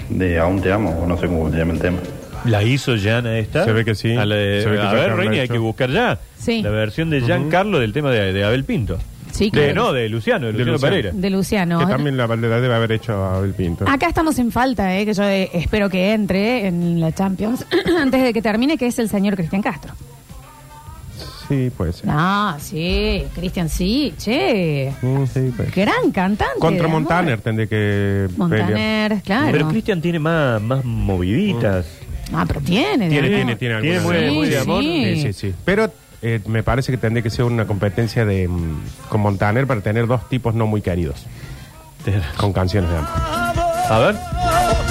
de 0.09 0.39
Aún 0.39 0.61
te 0.61 0.71
amo, 0.71 0.99
o 1.03 1.07
no 1.07 1.17
sé 1.17 1.27
cómo 1.27 1.49
se 1.51 1.57
llama 1.57 1.73
el 1.73 1.79
tema. 1.79 1.97
¿La 2.45 2.63
hizo 2.63 2.93
Jana 2.99 3.37
esta? 3.37 3.63
Se 3.65 3.71
ve 3.71 3.85
que 3.85 3.93
sí. 3.93 4.15
A, 4.15 4.25
la 4.25 4.35
de- 4.35 4.63
Se 4.63 4.69
ve 4.69 4.77
que 4.77 4.81
a 4.81 4.85
ya 4.85 4.93
ver, 4.93 5.15
Reini, 5.15 5.39
hay 5.39 5.47
que 5.47 5.59
buscar 5.59 5.89
ya. 5.91 6.17
Sí. 6.37 6.63
La 6.63 6.71
versión 6.71 7.09
de 7.11 7.21
Giancarlo 7.21 7.77
del 7.79 7.93
tema 7.93 8.09
de, 8.09 8.33
de 8.33 8.43
Abel 8.43 8.63
Pinto. 8.63 8.97
Sí, 9.41 9.49
De, 9.49 9.73
no, 9.73 9.91
de 9.91 10.07
Luciano, 10.07 10.45
de 10.47 10.53
De 10.53 10.59
Luciano, 10.59 10.71
Luciano. 10.73 10.91
Pereira. 10.95 11.11
De 11.13 11.29
Luciano. 11.31 11.79
Que 11.79 11.85
también 11.87 12.15
la 12.15 12.27
Valdera 12.27 12.61
debe 12.61 12.75
haber 12.75 12.91
hecho 12.91 13.13
a 13.13 13.37
Abel 13.37 13.53
Pinto. 13.53 13.85
Acá 13.87 14.07
estamos 14.07 14.37
en 14.37 14.51
falta, 14.51 14.95
¿eh? 14.99 15.03
que 15.05 15.13
yo 15.15 15.23
eh, 15.23 15.49
espero 15.53 15.89
que 15.89 16.13
entre 16.13 16.67
en 16.67 16.99
la 16.99 17.11
Champions 17.11 17.65
antes 17.99 18.21
de 18.21 18.33
que 18.33 18.41
termine, 18.43 18.77
que 18.77 18.85
es 18.85 18.99
el 18.99 19.09
señor 19.09 19.35
Cristian 19.35 19.63
Castro. 19.63 19.93
Sí, 21.47 21.71
puede 21.75 21.91
ser. 21.91 22.05
No, 22.05 22.55
sí, 22.59 23.23
Cristian, 23.35 23.67
sí, 23.67 24.13
che. 24.17 24.91
Mm, 25.01 25.25
sí. 25.25 25.51
Gran 25.75 26.11
cantante. 26.11 26.59
Contra 26.59 26.83
de 26.83 26.87
amor. 26.87 27.01
Montaner 27.01 27.41
tendría 27.41 27.67
que 27.67 28.27
pelear. 28.29 28.37
Montaner, 28.37 29.21
claro. 29.23 29.49
Pero 29.51 29.67
Cristian 29.69 30.01
tiene 30.01 30.19
más, 30.19 30.61
más 30.61 30.85
moviditas. 30.85 31.87
Ah, 32.33 32.45
pero 32.47 32.61
tiene. 32.61 33.09
Tiene, 33.09 33.27
tiene, 33.27 33.55
tiene 33.57 33.81
Tiene 33.81 33.99
muy- 33.99 34.31
muy 34.31 34.47
de 34.49 34.53
Sí, 34.55 34.61
amor. 34.61 34.81
Sí, 34.83 35.21
sí, 35.23 35.33
sí. 35.33 35.53
Pero 35.65 35.91
eh, 36.21 36.39
me 36.45 36.63
parece 36.63 36.91
que 36.91 36.97
tendría 36.97 37.23
que 37.23 37.29
ser 37.29 37.45
una 37.45 37.65
competencia 37.65 38.25
de 38.25 38.47
mm, 38.47 38.81
con 39.09 39.21
Montaner 39.21 39.65
para 39.65 39.81
tener 39.81 40.07
dos 40.07 40.27
tipos 40.29 40.53
no 40.53 40.67
muy 40.67 40.81
queridos. 40.81 41.25
Con 42.37 42.53
canciones 42.53 42.89
de 42.89 42.97
amor. 42.97 43.09
A 43.89 43.99
ver. 43.99 44.15
A 44.15 44.81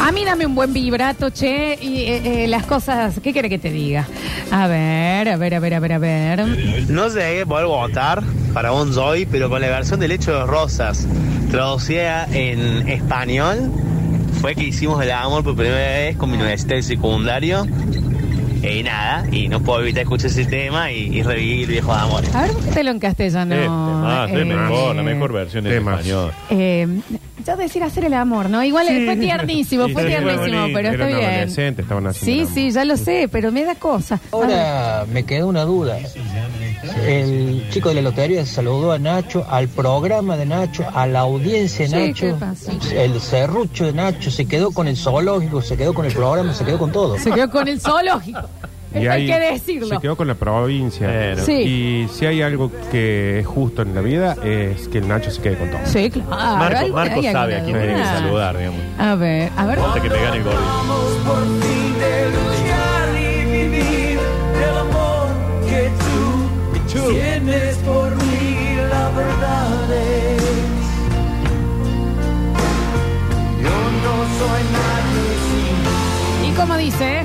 A 0.00 0.12
mí 0.12 0.24
dame 0.24 0.46
un 0.46 0.54
buen 0.54 0.72
vibrato, 0.72 1.30
che, 1.30 1.78
y 1.80 2.02
eh, 2.02 2.44
eh, 2.44 2.48
las 2.48 2.64
cosas, 2.64 3.20
¿qué 3.22 3.32
quiere 3.32 3.50
que 3.50 3.58
te 3.58 3.70
diga? 3.70 4.06
A 4.50 4.66
ver, 4.66 5.28
a 5.28 5.36
ver, 5.36 5.54
a 5.54 5.60
ver, 5.60 5.74
a 5.74 5.80
ver, 5.80 5.92
a 5.92 5.98
ver. 5.98 6.46
No 6.88 7.08
llegué 7.08 7.42
a 7.42 7.46
poder 7.46 7.66
votar 7.66 8.22
para 8.58 8.70
Bon 8.70 8.92
Jovi, 8.92 9.24
pero 9.24 9.48
con 9.48 9.60
la 9.60 9.68
versión 9.68 10.00
del 10.00 10.10
Hecho 10.10 10.32
de 10.32 10.44
Rosas, 10.44 11.06
traducida 11.48 12.26
en 12.32 12.88
español, 12.88 13.70
fue 14.40 14.56
que 14.56 14.64
hicimos 14.64 15.00
el 15.00 15.12
amor 15.12 15.44
por 15.44 15.54
primera 15.54 15.76
vez 15.76 16.16
con 16.16 16.28
mi 16.28 16.36
universidad 16.38 16.74
de 16.74 16.82
secundario. 16.82 17.64
Y 18.60 18.82
nada, 18.82 19.24
y 19.30 19.46
no 19.46 19.60
puedo 19.60 19.82
evitar 19.82 20.02
escuchar 20.02 20.26
ese 20.32 20.44
tema 20.44 20.90
y, 20.90 21.18
y 21.18 21.22
revivir 21.22 21.68
viejos 21.68 21.96
amores. 21.96 22.34
A 22.34 22.42
ver, 22.42 22.50
búsquetelo 22.50 22.90
en 22.90 22.98
castellano. 22.98 23.54
Este 23.54 23.68
más, 23.68 24.28
es 24.32 24.36
Eh, 24.38 24.44
mejor, 24.44 24.96
la 24.96 25.02
mejor 25.04 25.32
versión 25.32 25.64
en 25.68 25.72
español. 25.74 26.32
Eh, 26.50 26.88
yo 27.48 27.56
decir 27.56 27.82
hacer 27.82 28.04
el 28.04 28.14
amor, 28.14 28.48
¿no? 28.50 28.62
Igual 28.62 28.88
eh, 28.88 29.04
fue 29.06 29.16
tiernísimo, 29.16 29.86
Sí, 29.86 29.92
fue 29.92 30.02
sí, 30.02 30.08
tiernísimo, 30.08 30.60
bonito. 30.60 30.68
pero 30.78 30.88
está 30.90 31.06
bien. 31.06 31.24
adolescentes, 31.24 31.82
estaban 31.84 32.06
haciendo 32.06 32.24
Sí, 32.26 32.32
el 32.40 32.40
amor. 32.46 32.54
sí, 32.54 32.70
ya 32.72 32.84
lo 32.84 32.96
sé, 32.96 33.28
pero 33.30 33.52
me 33.52 33.64
da 33.64 33.74
cosa. 33.74 34.20
Ahora 34.32 35.06
me 35.12 35.24
queda 35.24 35.46
una 35.46 35.64
duda. 35.64 35.98
El 37.06 37.64
chico 37.70 37.88
de 37.88 37.96
la 37.96 38.02
lotería 38.02 38.44
saludó 38.46 38.92
a 38.92 38.98
Nacho, 38.98 39.44
al 39.48 39.68
programa 39.68 40.36
de 40.36 40.46
Nacho, 40.46 40.84
a 40.94 41.06
la 41.06 41.20
audiencia 41.20 41.88
de 41.88 42.14
Sí, 42.14 42.26
Nacho. 42.26 42.38
El 42.94 43.20
serrucho 43.20 43.86
de 43.86 43.92
Nacho 43.92 44.30
se 44.30 44.46
quedó 44.46 44.70
con 44.70 44.86
el 44.88 44.96
zoológico, 44.96 45.62
se 45.62 45.76
quedó 45.76 45.94
con 45.94 46.06
el 46.06 46.12
programa, 46.12 46.52
se 46.54 46.64
quedó 46.64 46.78
con 46.78 46.92
todo. 46.92 47.18
Se 47.18 47.30
quedó 47.30 47.50
con 47.50 47.66
el 47.68 47.80
zoológico. 47.80 48.48
Y 48.94 49.06
hay 49.08 49.26
que 49.26 49.38
decirlo. 49.38 49.88
Se 49.88 49.98
quedó 49.98 50.16
con 50.16 50.26
la 50.28 50.34
provincia. 50.34 51.36
Sí. 51.44 51.52
Y 51.52 52.08
si 52.12 52.26
hay 52.26 52.42
algo 52.42 52.70
que 52.90 53.40
es 53.40 53.46
justo 53.46 53.82
en 53.82 53.94
la 53.94 54.00
vida, 54.00 54.36
es 54.44 54.88
que 54.88 54.98
el 54.98 55.08
Nacho 55.08 55.30
se 55.30 55.40
quede 55.42 55.56
con 55.58 55.70
todo. 55.70 55.80
Sí, 55.84 56.10
claro. 56.10 56.28
Marco, 56.30 56.78
hay- 56.78 56.92
Marco 56.92 57.20
hay 57.20 57.32
sabe 57.32 57.54
a 57.54 57.58
alguna 57.58 57.78
quién 57.78 57.86
tiene 57.86 57.86
que 57.86 57.92
duda. 58.08 58.18
saludar, 58.18 58.56
digamos. 58.58 58.80
A 58.98 59.14
ver, 59.14 59.50
a 59.56 59.66
ver. 59.66 59.78
Antes 59.78 60.02
que 60.02 60.08
gane 60.08 60.36
el 60.38 60.42
gordito. 60.44 60.62
Vamos 60.64 61.12
por 61.26 61.42
fin 61.44 61.98
de 61.98 62.30
luchar 62.30 63.08
y 63.20 63.44
vivir 63.52 64.18
el 64.56 64.78
amor 64.78 65.28
que 65.68 65.90
tú 66.94 67.10
tienes 67.12 67.76
por 67.78 68.10
mí, 68.16 68.76
la 68.90 69.08
verdad 69.10 69.92
es. 69.92 70.42
Yo 73.62 73.70
no 74.04 74.14
soy 74.38 74.62
nadie 74.72 76.44
sin 76.44 76.50
¿Y 76.50 76.54
cómo 76.56 76.76
dice? 76.76 77.22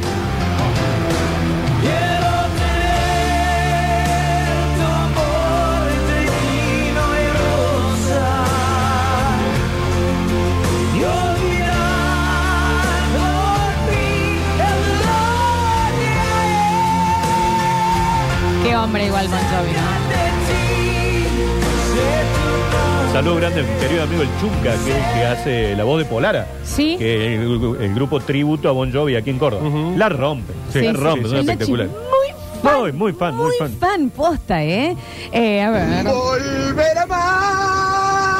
Grande 23.53 23.73
mi 23.73 23.79
querido 23.79 24.03
amigo 24.03 24.21
el 24.23 24.29
Chunca, 24.39 24.71
que 24.83 24.91
es 24.91 24.97
el 24.97 25.13
que 25.13 25.25
hace 25.25 25.75
la 25.75 25.83
voz 25.83 25.99
de 25.99 26.05
Polara. 26.05 26.47
Sí. 26.63 26.95
Que 26.97 27.35
es 27.35 27.39
el, 27.41 27.77
el 27.81 27.95
grupo 27.95 28.19
tributo 28.19 28.69
a 28.69 28.71
Bon 28.71 28.91
Jovi 28.91 29.15
aquí 29.15 29.29
en 29.29 29.39
Córdoba. 29.39 29.67
Ujú. 29.67 29.93
La 29.97 30.09
rompe. 30.09 30.53
Sí, 30.71 30.81
la 30.81 30.91
sí, 30.91 30.97
rompe, 30.97 31.23
sí, 31.23 31.29
son 31.29 31.37
El 31.39 31.45
Nachi, 31.45 31.51
espectaculares. 31.51 31.91
Muy 31.91 32.33
fan. 32.63 32.79
Muy, 32.81 32.91
muy 32.93 33.13
fan, 33.13 33.35
muy 33.35 33.51
fan. 33.79 34.09
posta, 34.09 34.63
¿eh? 34.63 34.95
Eh, 35.31 35.61
a 35.61 35.69
ver. 35.69 36.03
Volver 36.05 36.97
a 36.97 37.05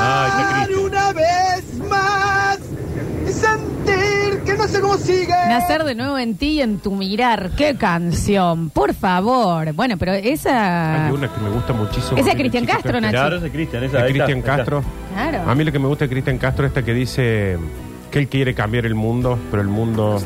Ay, 0.05 0.29
está 0.31 0.49
amar 0.49 0.65
Cristian. 0.65 0.85
una 0.85 1.13
vez 1.13 1.52
sé 4.73 4.81
cómo 4.81 4.97
sigue. 4.97 5.33
Nacer 5.47 5.83
de 5.83 5.95
nuevo 5.95 6.17
en 6.17 6.35
ti 6.35 6.47
y 6.53 6.61
en 6.61 6.79
tu 6.79 6.91
mirar. 6.91 7.51
¡Qué 7.55 7.75
canción! 7.75 8.69
Por 8.69 8.93
favor. 8.93 9.71
Bueno, 9.73 9.97
pero 9.97 10.13
esa. 10.13 11.07
Hay 11.07 11.11
una 11.11 11.31
que 11.31 11.39
me 11.39 11.49
gusta 11.49 11.73
muchísimo. 11.73 12.17
Esa 12.17 12.31
es 12.31 12.35
Cristian 12.35 12.65
Castro, 12.65 12.99
Nacho. 12.99 13.11
Claro, 13.11 13.37
ese 13.37 13.49
Cristian, 13.51 13.83
esa 13.83 14.03
de 14.03 14.11
Cristian. 14.11 14.41
Castro. 14.41 14.83
Claro. 15.13 15.49
A 15.49 15.55
mí 15.55 15.63
lo 15.63 15.71
que 15.71 15.79
me 15.79 15.87
gusta 15.87 16.05
de 16.05 16.09
Cristian 16.09 16.37
Castro 16.37 16.65
es 16.65 16.71
esta 16.71 16.83
que 16.83 16.93
dice 16.93 17.57
que 18.11 18.19
él 18.19 18.27
quiere 18.27 18.53
cambiar 18.53 18.85
el 18.85 18.95
mundo, 18.95 19.39
pero 19.49 19.61
el 19.61 19.69
mundo 19.69 20.21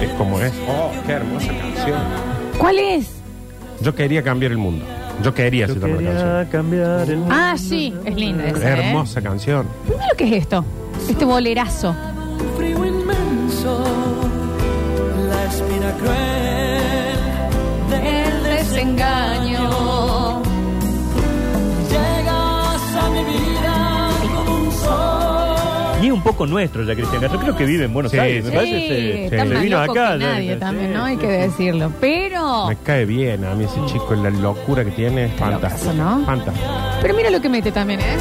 es 0.00 0.10
como 0.10 0.40
es. 0.40 0.52
Oh, 0.68 0.90
qué 1.06 1.12
hermosa 1.12 1.48
canción. 1.48 2.00
¿Cuál 2.58 2.78
es? 2.78 3.10
Yo 3.80 3.94
quería 3.94 4.22
cambiar 4.22 4.52
el 4.52 4.58
mundo. 4.58 4.84
Yo 5.22 5.34
quería 5.34 5.66
llama 5.66 5.80
la 5.80 5.86
canción. 5.86 6.04
quería 6.06 6.48
cambiar 6.50 7.10
el 7.10 7.16
mundo. 7.18 7.34
Ah, 7.36 7.54
sí, 7.56 7.94
es 8.04 8.14
linda 8.14 8.46
esa. 8.46 8.68
¿eh? 8.68 8.88
Hermosa 8.88 9.20
canción. 9.20 9.66
Primero, 9.86 10.16
¿qué 10.16 10.24
es 10.24 10.42
esto? 10.42 10.64
Este 11.08 11.24
bolerazo. 11.24 11.94
Inmenso, 13.62 13.84
la 15.28 15.44
espina 15.44 15.92
cruel 15.98 17.18
del 17.90 18.42
desengaño. 18.44 20.42
Llegas 21.88 22.96
a 22.96 23.10
mi 23.10 23.24
vida 23.24 24.08
como 24.34 24.54
un 24.56 24.72
sol. 24.72 26.02
Y 26.02 26.06
es 26.06 26.12
un 26.12 26.22
poco 26.22 26.46
nuestro 26.46 26.82
ya, 26.84 26.94
Cristian 26.94 27.20
Castro. 27.20 27.40
Creo 27.40 27.56
que 27.56 27.64
vive 27.64 27.84
en 27.84 27.92
Buenos 27.94 28.10
Sí, 28.12 28.18
Aires. 28.18 28.44
sí. 28.44 28.50
Me 28.50 28.56
parece 28.56 28.78
Sí, 28.80 28.86
que 28.88 29.24
está 29.26 29.36
se, 29.38 29.44
más 29.44 29.58
se 29.58 29.64
vino 29.64 29.80
loco 29.86 29.92
acá. 29.92 30.12
que 30.14 30.18
ya, 30.18 30.26
nadie 30.32 30.46
ya, 30.48 30.58
también, 30.58 30.88
sí, 30.88 30.94
¿no? 30.94 31.04
Hay 31.04 31.14
sí. 31.16 31.20
que 31.20 31.28
decirlo. 31.28 31.92
Pero, 32.00 32.66
Me 32.68 32.76
cae 32.76 33.04
bien 33.04 33.44
a 33.44 33.54
mí 33.54 33.64
ese 33.64 33.80
chico, 33.86 34.14
la 34.14 34.30
locura 34.30 34.84
que 34.84 34.90
tiene 34.90 35.26
es 35.26 35.32
fantástico. 35.34 35.92
¿no? 35.92 36.24
Fantástico. 36.26 36.66
pero 37.00 37.14
mira 37.14 37.30
lo 37.30 37.40
que 37.40 37.48
mete 37.48 37.70
también, 37.70 38.00
¿eh? 38.00 38.16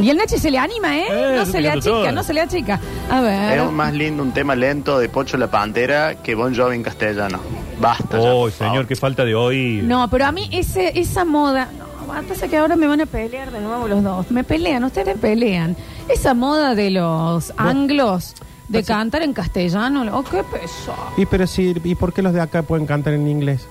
Y 0.00 0.10
el 0.10 0.16
Nachi 0.16 0.38
se 0.38 0.50
le 0.50 0.58
anima, 0.58 0.98
¿eh? 0.98 1.04
Eh, 1.10 1.34
no 1.38 1.46
se 1.46 1.60
le 1.60 1.70
achica, 1.70 1.84
todo. 1.90 2.12
no 2.12 2.22
se 2.22 2.34
le 2.34 2.40
achica. 2.42 2.80
A 3.10 3.20
ver. 3.20 3.58
Es 3.58 3.70
más 3.72 3.92
lindo 3.94 4.22
un 4.22 4.32
tema 4.32 4.54
lento 4.54 4.98
de 4.98 5.08
Pocho 5.08 5.36
la 5.36 5.46
Pantera 5.50 6.16
que 6.16 6.34
Bon 6.34 6.54
Jovi 6.54 6.76
en 6.76 6.82
castellano. 6.82 7.38
Basta. 7.80 8.18
ya, 8.18 8.32
Oh, 8.32 8.42
por 8.42 8.52
señor, 8.52 8.72
favor. 8.72 8.86
qué 8.86 8.96
falta 8.96 9.24
de 9.24 9.34
hoy. 9.34 9.80
No, 9.82 10.08
pero 10.10 10.26
a 10.26 10.32
mí 10.32 10.48
ese, 10.52 10.98
esa 10.98 11.24
moda. 11.24 11.68
No, 11.78 11.84
pasa 12.28 12.46
que 12.48 12.56
ahora 12.58 12.76
me 12.76 12.86
van 12.86 13.00
a 13.00 13.06
pelear 13.06 13.50
de 13.50 13.60
nuevo 13.60 13.88
los 13.88 14.02
dos. 14.02 14.30
Me 14.30 14.44
pelean, 14.44 14.84
ustedes 14.84 15.18
pelean. 15.18 15.74
Esa 16.08 16.34
moda 16.34 16.74
de 16.74 16.90
los 16.90 17.52
anglos 17.56 18.34
de 18.68 18.82
cantar 18.82 19.22
en 19.22 19.32
castellano. 19.32 20.04
Oh, 20.16 20.24
qué 20.24 20.42
peso. 20.44 20.94
Y 21.16 21.26
pero 21.26 21.46
sí, 21.46 21.74
¿y 21.82 21.94
por 21.94 22.12
qué 22.12 22.22
los 22.22 22.32
de 22.32 22.40
acá 22.40 22.62
pueden 22.62 22.86
cantar 22.86 23.14
en 23.14 23.28
inglés? 23.28 23.66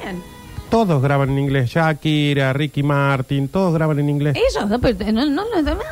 ¿Quién? 0.00 0.22
Todos 0.70 1.02
graban 1.02 1.30
en 1.30 1.38
inglés. 1.40 1.70
Shakira, 1.70 2.52
Ricky 2.52 2.82
Martin, 2.82 3.48
todos 3.48 3.74
graban 3.74 3.98
en 3.98 4.08
inglés. 4.08 4.36
Ellos, 4.36 4.68
no, 4.68 4.78
pero 4.78 5.12
no, 5.12 5.26
no, 5.26 5.44
no, 5.44 5.74
mí, 5.74 5.82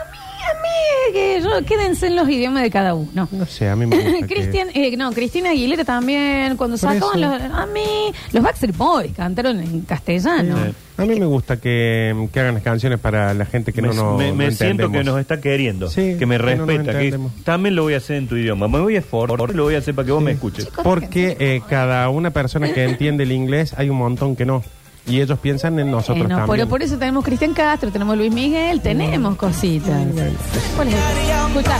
que 1.12 1.40
yo, 1.42 1.64
quédense 1.64 2.06
en 2.08 2.16
los 2.16 2.28
idiomas 2.28 2.62
de 2.62 2.70
cada 2.70 2.94
uno. 2.94 3.28
No 3.30 3.46
sé, 3.46 3.68
a 3.68 3.76
mí 3.76 3.86
me 3.86 3.96
gusta. 3.96 4.12
que- 4.26 4.34
Cristian, 4.34 4.68
eh, 4.74 4.96
no, 4.96 5.12
Cristina 5.12 5.50
Aguilera 5.50 5.84
también, 5.84 6.56
cuando 6.56 6.76
Por 6.76 6.90
sacaban 6.92 7.22
eso. 7.22 7.38
los, 7.48 7.58
a 7.58 7.66
mí, 7.66 8.12
los 8.32 8.42
Backstreet 8.42 8.76
Boys 8.76 9.12
cantaron 9.16 9.60
en 9.60 9.80
castellano. 9.82 10.56
Sí. 10.66 10.72
A 10.98 11.04
mí 11.04 11.18
me 11.20 11.26
gusta 11.26 11.58
que, 11.58 12.28
que 12.32 12.40
hagan 12.40 12.54
las 12.54 12.62
canciones 12.64 12.98
para 12.98 13.32
la 13.32 13.44
gente 13.46 13.72
que 13.72 13.80
me 13.80 13.88
no 13.88 13.94
nos 13.94 14.18
me- 14.18 14.32
me 14.32 14.46
no 14.46 14.50
siento 14.50 14.64
entendemos. 14.84 14.96
que 14.98 15.04
nos 15.04 15.20
está 15.20 15.40
queriendo, 15.40 15.88
Sí, 15.88 16.16
que 16.18 16.26
me 16.26 16.36
que 16.38 16.42
no 16.42 16.56
nos 16.56 16.66
respeta. 16.66 16.82
que 16.98 17.04
entendemos. 17.06 17.32
también 17.44 17.76
lo 17.76 17.84
voy 17.84 17.94
a 17.94 17.98
hacer 17.98 18.16
en 18.16 18.26
tu 18.28 18.36
idioma. 18.36 18.66
Me 18.68 18.80
voy 18.80 18.96
a 18.96 18.98
esforzar, 18.98 19.54
lo 19.54 19.62
voy 19.64 19.76
a 19.76 19.78
hacer 19.78 19.94
para 19.94 20.06
que 20.06 20.12
vos 20.12 20.22
me 20.22 20.32
escuches. 20.32 20.66
Porque 20.82 21.36
eh, 21.38 21.62
cada 21.68 22.08
una 22.08 22.30
persona 22.32 22.72
que 22.72 22.82
entiende 22.84 23.22
el 23.24 23.32
inglés 23.32 23.74
hay 23.78 23.88
un 23.90 23.96
montón 23.98 24.34
que 24.36 24.44
no. 24.44 24.62
Y 25.08 25.20
ellos 25.20 25.38
piensan 25.38 25.78
en 25.78 25.90
nosotros 25.90 26.28
también. 26.28 26.46
pero 26.48 26.68
por 26.68 26.82
eso 26.82 26.98
tenemos 26.98 27.24
Cristian 27.24 27.54
Castro, 27.54 27.90
tenemos 27.90 28.16
Luis 28.16 28.32
Miguel, 28.32 28.80
tenemos 28.80 29.36
cositas. 29.36 30.06
¿Cuál 30.76 30.88
es? 30.88 30.94
Escucha. 30.94 31.76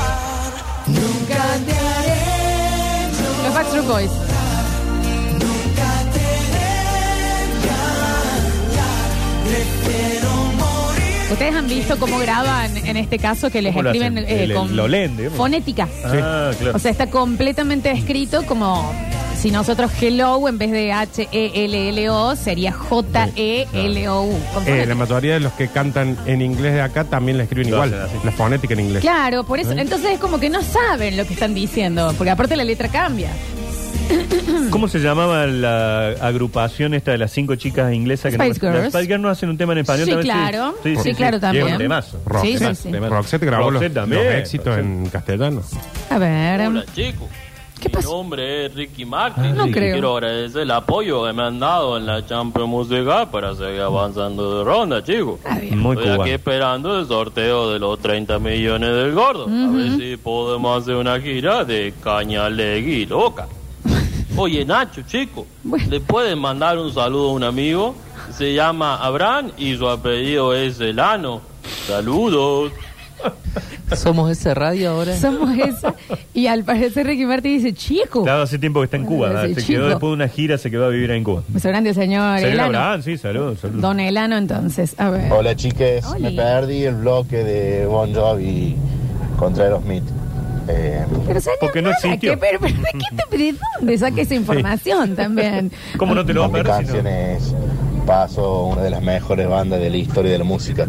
Los 3.45 3.55
Backstreet 3.55 3.87
Boys. 3.87 4.11
Ustedes 11.31 11.55
han 11.55 11.69
visto 11.69 11.99
cómo 11.99 12.19
graban, 12.19 12.75
en 12.77 12.97
este 12.97 13.19
caso, 13.19 13.51
que 13.51 13.61
les 13.61 13.73
¿Cómo 13.73 13.83
lo 13.83 13.91
escriben 13.91 14.19
hacen? 14.19 14.31
eh, 14.31 14.45
El- 14.45 14.55
con 14.55 14.75
lo 14.75 14.89
leen, 14.89 15.17
digamos. 15.17 15.37
fonética. 15.37 15.87
Ah, 16.05 16.51
claro. 16.59 16.75
O 16.77 16.79
sea, 16.79 16.91
está 16.91 17.09
completamente 17.09 17.91
escrito 17.91 18.45
como 18.47 18.91
Si 19.39 19.53
nosotros 19.53 19.93
hello 20.03 20.49
en 20.49 20.59
vez 20.59 20.73
de 20.73 20.91
H-E-L-L-O 20.91 22.35
sería 22.35 22.73
J-E-L-O-U. 22.73 24.31
Con 24.53 24.63
Eh, 24.63 24.67
fonética. 24.67 24.87
la 24.87 24.95
mayoría 24.97 25.35
de 25.35 25.41
los 25.41 25.53
que 25.53 25.69
cantan 25.69 26.17
en 26.27 26.43
inglés 26.43 26.73
de 26.75 26.81
acá 26.83 27.05
también 27.05 27.37
la 27.37 27.45
escriben 27.45 27.71
Lo 27.71 27.77
igual. 27.77 27.95
hacen 28.03 28.17
así. 28.19 28.27
La 28.27 28.33
fonética 28.33 28.75
en 28.75 28.81
inglés. 28.81 29.01
Claro, 29.01 29.45
por 29.45 29.61
eso. 29.61 29.71
¿Eh? 29.73 29.77
Entonces 29.81 30.11
es 30.15 30.19
como 30.19 30.41
que 30.41 30.51
no 30.51 30.61
saben 30.63 31.17
lo 31.17 31.25
que 31.25 31.35
están 31.35 31.55
diciendo, 31.55 32.13
porque 32.19 32.31
aparte 32.31 32.57
la 32.57 32.65
letra 32.65 32.89
cambia. 32.89 33.29
¿Cómo 34.71 34.89
se 34.89 34.99
llamaba 35.01 35.47
la 35.47 36.09
agrupación 36.21 36.95
esta 36.95 37.13
de 37.13 37.19
las 37.19 37.33
cinco 37.33 37.55
chicas 37.57 37.93
inglesas? 37.93 38.33
que 38.35 38.39
Spice 38.43 38.61
no, 38.67 38.73
Girls. 38.73 38.85
Las 38.85 38.93
Spice 38.93 39.07
Girls 39.07 39.23
no 39.23 39.29
hacen 39.29 39.49
un 39.51 39.59
tema 39.59 39.73
en 39.73 39.79
español 39.79 40.05
Sí, 40.07 40.11
también. 40.13 40.35
claro. 40.35 40.75
Sí, 40.83 41.15
claro, 41.15 41.41
también. 41.41 41.65
Y 41.65 41.69
es 41.69 41.73
un 41.75 41.79
temazo. 41.79 42.21
Roxette, 42.25 42.59
Sí, 42.59 42.65
sí, 42.67 42.75
sí. 42.75 42.91
Temazo. 42.93 43.15
Roxette 43.15 43.45
grabó 43.45 43.71
los, 43.71 43.81
Roxette 43.83 43.95
también. 43.95 44.25
los 44.25 44.35
éxitos 44.35 44.79
en 44.79 45.09
castellano. 45.11 45.63
A 46.11 46.19
ver. 46.19 46.61
Hola 46.69 46.85
chicos. 46.95 47.29
¿Qué 47.81 47.89
Mi 47.97 48.03
nombre 48.03 48.67
es 48.67 48.75
Ricky 48.75 49.05
Martin. 49.05 49.55
No 49.55 49.69
y 49.69 49.71
creo. 49.71 49.93
Quiero 49.93 50.17
agradecer 50.17 50.63
el 50.63 50.71
apoyo 50.73 51.25
que 51.25 51.33
me 51.33 51.45
han 51.45 51.61
dado 51.61 51.97
en 51.97 52.07
la 52.07 52.27
Champions 52.27 52.69
Musical 52.69 53.31
para 53.31 53.55
seguir 53.55 53.81
avanzando 53.83 54.59
de 54.59 54.65
ronda, 54.65 55.05
chicos. 55.05 55.39
Ah, 55.45 55.59
bien. 55.61 55.79
Muy 55.79 55.95
Estoy 55.95 56.09
aquí 56.09 56.17
cubano. 56.17 56.33
esperando 56.35 56.99
el 56.99 57.07
sorteo 57.07 57.73
de 57.73 57.79
los 57.79 58.01
30 58.01 58.41
millones 58.41 58.91
del 58.91 59.13
gordo. 59.13 59.45
A 59.47 59.71
ver 59.77 59.91
si 59.97 60.17
podemos 60.17 60.83
hacer 60.83 60.97
una 60.97 61.21
gira 61.21 61.65
de 61.65 61.95
cañalegui 62.03 63.07
loca. 63.07 63.47
Oye, 64.39 64.65
Nacho, 64.65 65.03
chico, 65.03 65.47
Bueno. 65.65 65.85
¿le 65.91 66.01
pueden 66.01 66.39
mandar 66.39 66.79
un 66.79 66.93
saludo 66.93 67.31
a 67.31 67.33
un 67.33 67.43
amigo? 67.45 67.95
Se 68.33 68.55
llama 68.55 68.97
Abraham 68.97 69.51
y 69.59 69.77
su 69.77 69.89
apellido 69.89 70.55
es 70.55 70.81
Elano. 70.81 71.41
Saludos. 71.87 72.73
Somos 73.97 74.31
ese 74.31 74.55
radio 74.55 74.91
ahora. 74.91 75.17
Somos 75.17 75.57
esa. 75.59 75.95
Y 76.35 76.47
al 76.47 76.63
parecer 76.63 77.07
Ricky 77.07 77.25
Martin 77.25 77.57
dice, 77.57 77.73
chico. 77.75 78.23
Claro, 78.23 78.43
hace 78.43 78.59
tiempo 78.59 78.81
que 78.81 78.85
está 78.85 78.97
en 78.97 79.07
Cuba. 79.07 79.43
Se 79.43 79.57
chico. 79.57 79.67
quedó 79.67 79.89
después 79.89 80.11
de 80.11 80.15
una 80.15 80.29
gira, 80.29 80.59
se 80.59 80.71
quedó 80.71 80.85
a 80.87 80.89
vivir 80.91 81.11
ahí 81.11 81.19
en 81.19 81.25
Cuba. 81.25 81.43
Beso 81.49 81.69
grande, 81.69 81.93
señor 81.95 82.39
Señor 82.39 82.53
Elano. 82.53 82.79
Abraham, 82.79 83.03
sí, 83.03 83.19
salud, 83.19 83.57
salud. 83.59 83.81
Don 83.81 83.99
Elano, 83.99 84.37
entonces. 84.37 84.95
A 84.99 85.11
ver. 85.11 85.33
Hola 85.33 85.57
chiques, 85.57 86.05
Oli. 86.07 86.23
me 86.23 86.31
perdí 86.33 86.85
el 86.85 86.95
bloque 86.97 87.43
de 87.43 87.87
Bon 87.87 88.13
Jovi 88.15 88.77
contra 89.37 89.65
Aerosmith. 89.65 90.05
Eh, 90.69 91.05
Pero 91.27 91.41
señor, 91.41 91.59
Porque 91.61 91.83
no 91.83 91.91
existió. 91.91 92.33
que- 92.33 92.37
pero, 92.39 92.59
pero 92.61 92.75
¿de, 92.75 92.83
qué 92.93 93.17
te- 93.31 93.37
¿de 93.39 93.55
dónde 93.79 93.99
saca 93.99 94.21
esa 94.21 94.35
información 94.35 95.17
también? 95.17 95.73
¿Cómo 95.97 96.15
no 96.15 96.25
te 96.25 96.35
lo 96.35 96.43
vas 96.43 96.51
a 96.51 96.53
con 96.53 96.61
mi 96.61 96.65
perder? 96.65 96.87
si 96.87 96.93
no? 96.93 97.03
canción 97.03 97.07
es 97.07 97.55
Paso, 98.07 98.65
una 98.67 98.83
de 98.83 98.91
las 98.91 99.03
mejores 99.03 99.49
bandas 99.49 99.81
de 99.81 99.91
la 99.91 99.97
historia 99.99 100.33
de 100.33 100.39
la 100.39 100.45
música. 100.45 100.87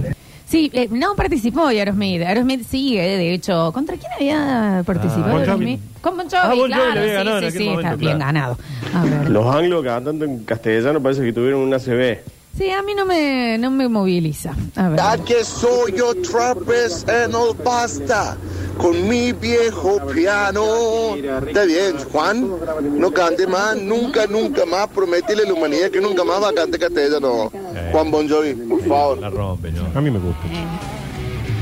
Sí, 0.48 0.72
eh, 0.74 0.88
no 0.90 1.16
participó 1.16 1.68
Aerosmith. 1.68 2.22
Aerosmith 2.24 2.66
sigue, 2.68 3.02
de 3.02 3.34
hecho. 3.34 3.72
¿Contra 3.74 3.98
quién 3.98 4.12
había 4.14 4.82
participado 4.86 5.26
Ah, 5.26 5.32
Bon 5.32 5.40
Jovi. 5.40 5.50
Aerosmith? 5.50 5.80
Con 6.02 6.18
Bon 6.18 6.26
Jovi, 6.30 6.40
Ah, 6.42 6.48
Bon 6.48 6.58
Jovi 6.58 6.68
claro. 6.72 7.40
sí, 7.42 7.52
sí, 7.52 7.58
sí, 7.58 7.64
momento, 7.66 7.82
está 7.82 7.96
bien 7.98 8.18
claro. 8.18 8.34
ganado. 8.34 8.58
A 8.96 9.04
ver. 9.06 9.30
Los 9.30 9.56
anglos 9.56 9.84
cantando 9.84 10.26
en 10.26 10.44
castellano 10.46 11.02
parece 11.04 11.22
que 11.24 11.34
tuvieron 11.34 11.60
una 11.60 11.78
CB. 11.78 12.20
Sí, 12.58 12.70
a 12.72 12.82
mí 12.82 12.94
no 12.96 13.06
me, 13.06 13.58
no 13.60 13.70
me 13.70 13.88
moviliza. 13.90 14.54
A 14.76 14.90
ver. 14.90 15.00
Aquí 15.02 15.34
soy 15.44 15.94
yo 15.98 16.10
otra 16.10 16.54
vez 16.56 17.06
en 17.08 17.32
el 17.32 17.64
basta 17.64 18.36
con 18.80 19.08
mi 19.08 19.34
viejo 19.34 20.00
piano. 20.08 21.16
Está 21.46 21.66
bien, 21.66 21.98
Juan. 22.12 22.50
No 22.98 23.12
cante 23.12 23.46
más, 23.46 23.78
nunca, 23.78 24.26
nunca 24.26 24.66
más. 24.66 24.88
Prometile 24.88 25.44
a 25.44 25.46
la 25.48 25.54
humanidad 25.54 25.92
que 25.92 26.02
nunca 26.02 26.24
más 26.24 26.42
va 26.42 26.50
a 26.50 26.54
cantar 26.54 26.80
castellano. 26.80 27.52
Juan 27.92 28.10
Bon 28.10 28.28
Jovi, 28.28 28.54
por 28.54 28.82
favor. 28.88 29.18
La 29.20 29.30
rompe, 29.30 29.72
¿no? 29.72 29.86
A 29.94 30.02
mí 30.02 30.10
me 30.10 30.20
gusta. 30.20 30.42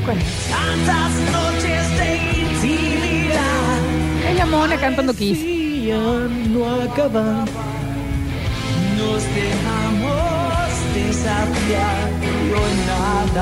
Tantas 0.05 1.11
noches 1.33 1.97
de 1.99 2.15
intimidad. 2.39 3.79
Es 4.29 4.37
la 4.37 4.45
mona 4.45 4.79
cantando 4.79 5.13
Kiss. 5.13 5.39
no. 6.49 7.45
Nos 8.97 9.23
dejamos. 9.35 10.26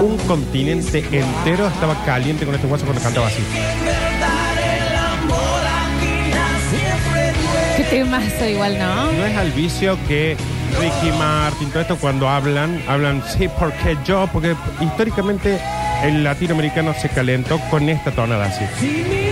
Un 0.02 0.18
continente 0.28 1.00
entero 1.12 1.68
estaba 1.68 2.04
caliente 2.06 2.46
con 2.46 2.56
este 2.56 2.68
guaso 2.68 2.86
cuando 2.86 3.02
cantaba 3.02 3.28
así. 3.28 3.42
Qué 7.78 7.84
temazo 7.84 8.46
igual, 8.46 8.78
¿no? 8.80 9.12
No 9.12 9.26
es 9.26 9.38
al 9.38 9.52
vicio 9.52 9.98
que 10.08 10.36
Ricky 10.80 11.12
Martin, 11.18 11.70
todo 11.70 11.82
esto 11.82 11.98
cuando 11.98 12.30
hablan, 12.30 12.82
hablan, 12.88 13.24
sí, 13.38 13.48
porque 13.60 13.98
yo, 14.06 14.28
porque 14.32 14.56
históricamente 14.82 15.60
el 16.04 16.24
latinoamericano 16.24 16.94
se 16.94 17.10
calentó 17.10 17.60
con 17.70 17.88
esta 17.90 18.12
tonada 18.12 18.46
así. 18.46 19.25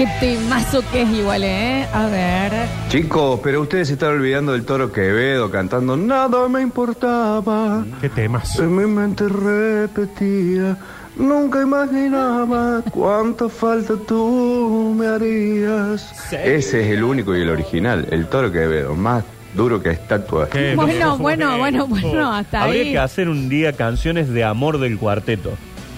Qué 0.00 0.08
temazo 0.18 0.82
que 0.90 1.02
es 1.02 1.10
igual, 1.10 1.44
¿eh? 1.44 1.86
A 1.92 2.06
ver. 2.06 2.52
Chicos, 2.88 3.38
pero 3.42 3.60
ustedes 3.60 3.88
se 3.88 3.92
están 3.92 4.12
olvidando 4.12 4.52
del 4.52 4.64
toro 4.64 4.90
Quevedo 4.90 5.50
cantando 5.50 5.94
Nada 5.94 6.48
me 6.48 6.62
importaba. 6.62 7.84
¿Qué 8.00 8.08
temas? 8.08 8.58
En 8.58 8.74
mi 8.74 8.86
mente 8.86 9.28
repetía. 9.28 10.78
Nunca 11.16 11.60
imaginaba 11.60 12.82
cuánta 12.90 13.50
falta 13.50 13.92
tú 14.08 14.96
me 14.98 15.06
harías. 15.06 16.32
Ese 16.32 16.80
es 16.80 16.86
el 16.96 17.04
único 17.04 17.36
y 17.36 17.42
el 17.42 17.50
original, 17.50 18.06
el 18.10 18.26
toro 18.26 18.50
Quevedo, 18.50 18.94
más 18.94 19.22
duro 19.54 19.82
que 19.82 19.90
estatua. 19.90 20.48
Qué 20.48 20.76
Bueno, 20.76 21.18
bueno, 21.18 21.58
bueno, 21.58 21.86
bueno, 21.86 22.32
hasta 22.32 22.62
Habría 22.62 22.84
ahí. 22.84 22.92
que 22.92 22.98
hacer 22.98 23.28
un 23.28 23.50
día 23.50 23.74
canciones 23.74 24.30
de 24.30 24.44
amor 24.44 24.78
del 24.78 24.96
cuarteto. 24.96 25.52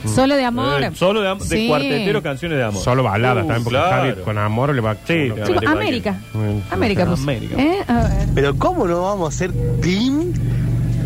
Solo 0.06 0.34
de 0.36 0.44
amor. 0.44 0.82
Eh, 0.82 0.90
solo 0.94 1.20
de, 1.22 1.28
am- 1.28 1.38
de 1.38 1.44
Sí. 1.56 1.68
cuartetero 1.68 2.22
canciones 2.22 2.58
de 2.58 2.64
amor. 2.64 2.82
Solo 2.82 3.02
baladas 3.02 3.44
Uh, 3.44 3.46
también, 3.48 3.64
porque 3.64 3.78
claro. 3.78 4.10
Javi 4.12 4.22
con 4.22 4.38
amor 4.38 4.74
le 4.74 4.80
va 4.80 4.94
Sí, 5.06 5.30
Chicos, 5.44 5.60
de 5.60 5.66
América. 5.66 6.12
Mm, 6.34 6.72
América, 6.72 7.06
pues. 7.06 7.20
América. 7.20 7.54
¿Eh? 7.62 7.78
A 7.86 7.94
ver. 8.08 8.28
Pero 8.34 8.54
¿cómo 8.56 8.86
no 8.86 9.02
vamos 9.02 9.32
a 9.32 9.34
hacer 9.34 9.52
team 9.80 10.32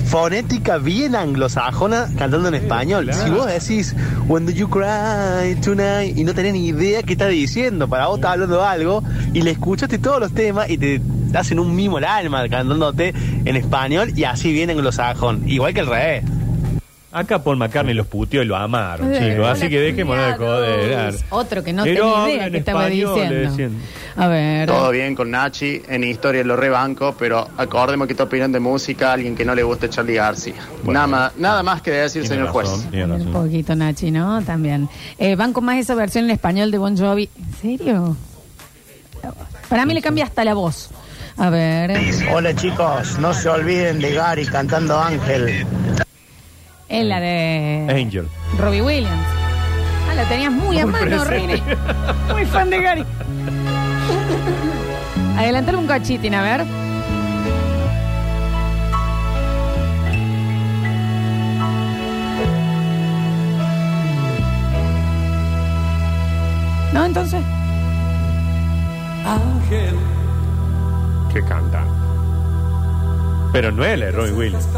fonética 0.06 0.78
bien 0.78 1.16
anglosajona 1.16 2.08
cantando 2.16 2.48
en 2.48 2.54
español? 2.54 3.10
Si 3.12 3.28
vos 3.30 3.46
decís 3.46 3.94
When 4.28 4.46
do 4.46 4.52
you 4.52 4.68
cry 4.68 5.54
tonight 5.62 6.16
y 6.16 6.24
no 6.24 6.32
tenés 6.34 6.52
ni 6.52 6.68
idea 6.68 7.02
qué 7.02 7.12
está 7.12 7.26
diciendo, 7.28 7.88
para 7.88 8.06
vos 8.06 8.16
está 8.18 8.32
hablando 8.32 8.64
algo 8.64 9.02
y 9.34 9.42
le 9.42 9.50
escuchaste 9.52 9.98
todos 9.98 10.20
los 10.20 10.32
temas 10.32 10.68
y 10.70 10.78
te 10.78 11.00
hacen 11.34 11.58
un 11.58 11.74
mimo 11.74 11.98
al 11.98 12.04
alma 12.04 12.48
cantándote 12.48 13.12
en 13.44 13.56
español 13.56 14.12
y 14.16 14.24
así 14.24 14.52
bien 14.52 14.70
anglosajón, 14.70 15.42
igual 15.48 15.74
que 15.74 15.80
el 15.80 15.86
revés. 15.86 16.24
Acá 17.18 17.38
Paul 17.42 17.56
McCartney 17.56 17.94
los 17.94 18.06
puteó 18.06 18.42
y 18.42 18.44
lo 18.44 18.56
amaron, 18.56 19.10
Eh, 19.14 19.30
chicos. 19.32 19.48
Así 19.48 19.70
que 19.70 19.80
dejémonos 19.80 20.26
de 20.26 20.34
joder. 20.34 21.14
Otro 21.30 21.64
que 21.64 21.72
no 21.72 21.84
tenía 21.84 22.02
habla 22.02 22.30
idea 22.30 22.46
en 22.46 22.52
que 22.52 22.58
estaba 22.58 22.84
español, 22.88 23.14
le 23.16 23.22
diciendo. 23.22 23.50
decían. 23.50 23.82
A 24.16 24.28
ver. 24.28 24.68
Todo 24.68 24.90
bien 24.90 25.14
con 25.14 25.30
Nachi, 25.30 25.80
en 25.88 26.04
historia 26.04 26.44
lo 26.44 26.56
rebanco, 26.56 27.14
pero 27.18 27.48
acordemos 27.56 28.06
que 28.06 28.12
está 28.12 28.24
opinión 28.24 28.52
de 28.52 28.60
música 28.60 29.10
a 29.10 29.12
alguien 29.14 29.34
que 29.34 29.46
no 29.46 29.54
le 29.54 29.62
gusta 29.62 29.88
Charlie 29.88 30.16
García. 30.16 30.56
nada, 30.84 31.06
más, 31.06 31.36
nada 31.38 31.62
más 31.62 31.80
que 31.80 31.90
decir, 31.92 32.26
señor 32.26 32.48
razón, 32.54 32.82
juez. 32.90 33.10
Un 33.24 33.32
poquito, 33.32 33.74
Nachi, 33.74 34.10
¿no? 34.10 34.42
También. 34.42 34.86
Eh, 35.18 35.36
van 35.36 35.54
con 35.54 35.64
más 35.64 35.78
esa 35.78 35.94
versión 35.94 36.26
en 36.26 36.32
español 36.32 36.70
de 36.70 36.76
Bon 36.76 36.96
Jovi. 36.98 37.30
¿En 37.38 37.78
serio? 37.78 38.16
Para 39.70 39.86
mí 39.86 39.94
le 39.94 40.02
cambia 40.02 40.24
hasta 40.24 40.44
la 40.44 40.52
voz. 40.52 40.90
A 41.38 41.50
ver. 41.50 41.92
Hola 42.32 42.54
chicos, 42.54 43.18
no 43.18 43.34
se 43.34 43.48
olviden 43.48 44.00
de 44.00 44.12
Gary 44.14 44.46
cantando 44.46 44.98
Ángel. 44.98 45.66
Es 46.88 47.04
la 47.04 47.20
de 47.20 47.86
Angel. 47.90 48.28
Robbie 48.58 48.82
Williams. 48.82 49.26
Ah, 50.08 50.14
la 50.14 50.24
tenías 50.24 50.52
muy 50.52 50.78
a 50.78 50.84
Muy 50.86 50.92
mano, 50.92 51.24
presente. 51.24 51.56
Rini. 51.56 51.62
Muy 52.32 52.44
fan 52.46 52.70
de 52.70 52.80
Gary. 52.80 53.04
Adelantale 55.36 55.78
un 55.78 55.86
cachitín, 55.86 56.34
a 56.34 56.42
ver. 56.42 56.64
¿No, 66.92 67.04
entonces? 67.04 67.42
Ángel, 69.26 69.96
Que 71.32 71.42
canta. 71.42 71.84
Pero 73.56 73.72
no 73.72 73.86
él, 73.86 74.02
es 74.02 74.14
Robbie 74.14 74.32
Williams. 74.32 74.68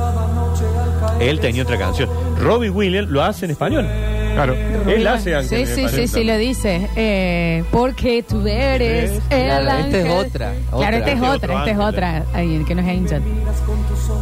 Él 1.19 1.41
tenía 1.41 1.65
otra 1.65 1.77
canción. 1.77 2.09
Robbie 2.39 2.71
Williams 2.71 3.11
lo 3.11 3.25
hace 3.25 3.47
en 3.47 3.51
español. 3.51 3.89
Claro. 4.35 4.55
Él 4.87 5.05
hace 5.05 5.35
Ángel 5.35 5.49
Sí, 5.49 5.57
en 5.57 5.67
sí, 5.67 5.73
español 5.83 6.09
sí, 6.09 6.15
sí, 6.15 6.23
lo 6.23 6.37
dice. 6.37 6.89
Eh, 6.95 7.65
porque 7.73 8.23
tú 8.23 8.47
eres 8.47 9.21
el 9.31 9.47
Claro, 9.49 9.71
esta 9.81 9.99
es 9.99 10.27
otra, 10.27 10.53
Claro, 10.71 10.97
esta 10.97 11.11
es 11.11 11.17
Este 11.17 11.29
otra, 11.29 11.59
esta 11.59 11.71
es 11.73 11.79
otra. 11.79 12.25
Ay, 12.33 12.65
que 12.69 12.75
no 12.77 12.83
es 12.83 12.89
Angel. 12.89 13.23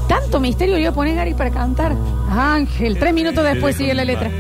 Tanto 0.09 0.41
misterio 0.41 0.77
le 0.77 0.81
iba 0.81 0.91
a 0.91 0.95
poner 0.95 1.17
Gary 1.17 1.35
para 1.35 1.51
cantar. 1.51 1.95
Ángel, 2.31 2.99
tres 2.99 3.13
minutos 3.13 3.45
después 3.45 3.77
sigue 3.77 3.93
la 3.93 4.07
letra. 4.07 4.31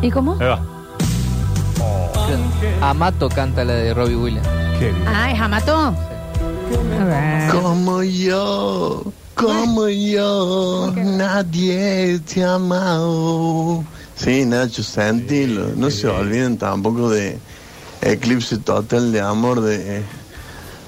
¿Y 0.00 0.10
cómo? 0.10 0.38
Ahí 0.40 0.46
va. 0.46 0.62
Amato 2.80 3.28
canta 3.28 3.66
la 3.66 3.74
de 3.74 3.92
Robbie 3.92 4.16
Williams. 4.16 4.48
Qué 4.78 4.92
bien. 4.92 5.04
Ah, 5.06 5.30
es 5.30 5.38
Amato. 5.38 5.94
Como 7.52 8.02
yo, 8.02 9.04
Como 9.34 9.88
yo, 9.88 10.92
nadie 10.96 12.18
te 12.20 12.44
ha 12.44 12.54
amado. 12.54 13.84
Sí, 14.16 14.44
Nacho, 14.44 14.82
sentilo. 14.82 15.68
No 15.76 15.90
se 15.90 16.08
olviden 16.08 16.58
tampoco 16.58 17.08
de 17.10 17.38
Eclipse 18.02 18.58
Total 18.58 19.12
de 19.12 19.20
Amor 19.20 19.60
de, 19.60 20.02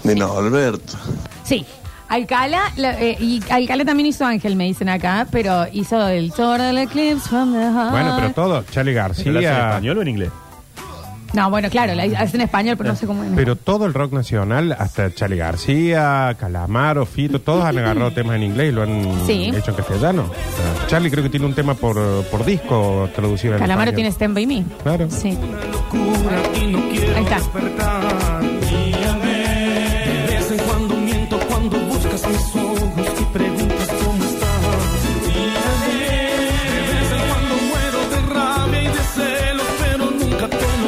de 0.05 0.14
Norberto. 0.14 0.95
Sí. 1.45 1.64
Alcala, 2.09 2.73
la- 2.77 3.01
eh, 3.01 3.16
y 3.21 3.40
Alcala 3.51 3.85
también 3.85 4.09
hizo 4.09 4.25
Ángel, 4.27 4.57
me 4.57 4.64
dicen 4.64 4.88
acá, 4.88 5.29
pero 5.31 5.66
hizo 5.73 6.09
el 6.09 6.33
Tour 6.33 6.59
del 6.61 6.79
Eclipse 6.79 7.29
from 7.29 7.53
the 7.53 7.61
heart. 7.61 7.93
Bueno, 7.93 8.16
pero 8.16 8.33
todo. 8.33 8.64
Charlie 8.73 8.93
¿Pero 8.95 9.07
lo 9.07 9.12
hace 9.12 9.29
en 9.29 9.35
García. 9.35 9.69
español 9.69 9.99
o 9.99 10.03
en 10.03 10.09
inglés? 10.09 10.31
No, 11.33 11.49
bueno, 11.51 11.69
claro, 11.71 11.95
la 11.95 12.03
hace 12.19 12.37
en 12.37 12.40
español, 12.43 12.77
pero 12.77 12.90
no 12.90 12.97
sé 12.97 13.07
cómo. 13.07 13.23
Pero 13.37 13.55
todo 13.57 13.87
el 13.87 13.95
rock 13.95 14.12
nacional, 14.12 14.75
hasta 14.79 15.14
Charlie 15.14 15.37
García, 15.37 16.37
Calamaro, 16.38 17.07
Fito, 17.07 17.40
todos 17.40 17.64
han 17.64 17.79
agarrado 17.79 18.12
temas 18.12 18.37
en 18.37 18.43
inglés 18.43 18.73
y 18.73 18.75
lo 18.75 18.83
han 18.83 19.05
Sí. 19.27 19.53
hecho 19.55 19.71
en 19.71 19.77
castellano. 19.77 20.23
O 20.23 20.79
sea, 20.79 20.87
Charlie 20.88 21.11
creo 21.11 21.23
que 21.23 21.31
tiene 21.31 21.47
un 21.47 21.55
tema 21.55 21.75
por, 21.75 21.97
por 22.25 22.45
disco 22.45 23.09
traducido 23.14 23.55
en 23.55 23.61
Calamaro 23.61 23.93
tiene 23.93 24.09
español. 24.09 24.33
Stand 24.33 24.35
By 24.35 24.47
Me. 24.47 24.64
Claro. 24.83 25.11
Sí. 25.11 25.38
Ahí 27.16 27.25
está. 27.25 27.40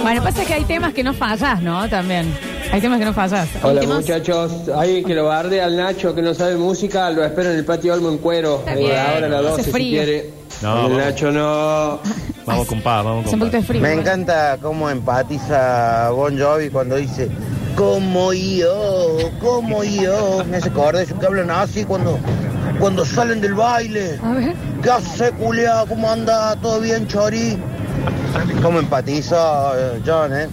Bueno, 0.02 0.22
pasa 0.22 0.44
que 0.44 0.54
hay 0.54 0.64
temas 0.64 0.92
que 0.94 1.04
no 1.04 1.14
fallas, 1.14 1.62
¿no? 1.62 1.88
También. 1.88 2.32
Hay 2.72 2.80
temas 2.80 2.98
que 2.98 3.04
no 3.04 3.12
fallas. 3.12 3.48
Hola 3.62 3.80
temas- 3.80 4.00
muchachos, 4.00 4.52
alguien 4.74 5.04
que 5.04 5.14
lo 5.14 5.26
barde 5.26 5.60
al 5.62 5.76
Nacho 5.76 6.14
que 6.14 6.22
no 6.22 6.34
sabe 6.34 6.56
música, 6.56 7.10
lo 7.10 7.24
espero 7.24 7.50
en 7.50 7.58
el 7.58 7.64
patio 7.64 7.92
Olmo 7.94 8.08
en 8.08 8.18
cuero, 8.18 8.62
bien, 8.76 8.92
ahora 8.98 9.26
a 9.26 9.28
las 9.28 9.40
hace 9.44 9.48
12 9.50 9.64
si 9.64 9.72
quiere. 9.90 10.30
No, 10.62 10.76
el 10.76 10.82
vamos. 10.82 10.98
Nacho 10.98 11.30
no. 11.30 12.00
Vamos 12.46 12.66
con 12.66 12.80
paz, 12.82 13.04
vamos 13.04 13.24
con 13.26 13.34
un 13.34 13.40
poquito 13.40 13.58
paz. 13.58 13.60
de 13.60 13.66
frío. 13.66 13.82
Me 13.82 13.92
encanta 13.92 14.58
cómo 14.60 14.90
empatiza 14.90 16.10
Bon 16.10 16.36
Jovi 16.38 16.70
cuando 16.70 16.96
dice 16.96 17.28
como 17.76 18.32
yo, 18.32 19.18
como 19.40 19.84
yo. 19.84 20.44
Me 20.50 20.56
hace 20.56 20.68
acordar 20.68 21.06
de 21.06 21.14
que 21.14 21.26
hablan 21.26 21.50
así 21.50 21.84
cuando, 21.84 22.18
cuando 22.80 23.04
salen 23.04 23.40
del 23.40 23.54
baile. 23.54 24.18
A 24.22 24.32
ver. 24.32 24.54
¿Qué 24.82 24.90
hace, 24.90 25.30
culia? 25.32 25.84
¿Cómo 25.88 26.10
anda? 26.10 26.56
¿Todo 26.56 26.80
bien, 26.80 27.06
Chori? 27.06 27.56
¿Cómo 28.62 28.78
empatiza 28.78 29.72
eh, 29.76 30.00
John, 30.06 30.32
eh? 30.34 30.48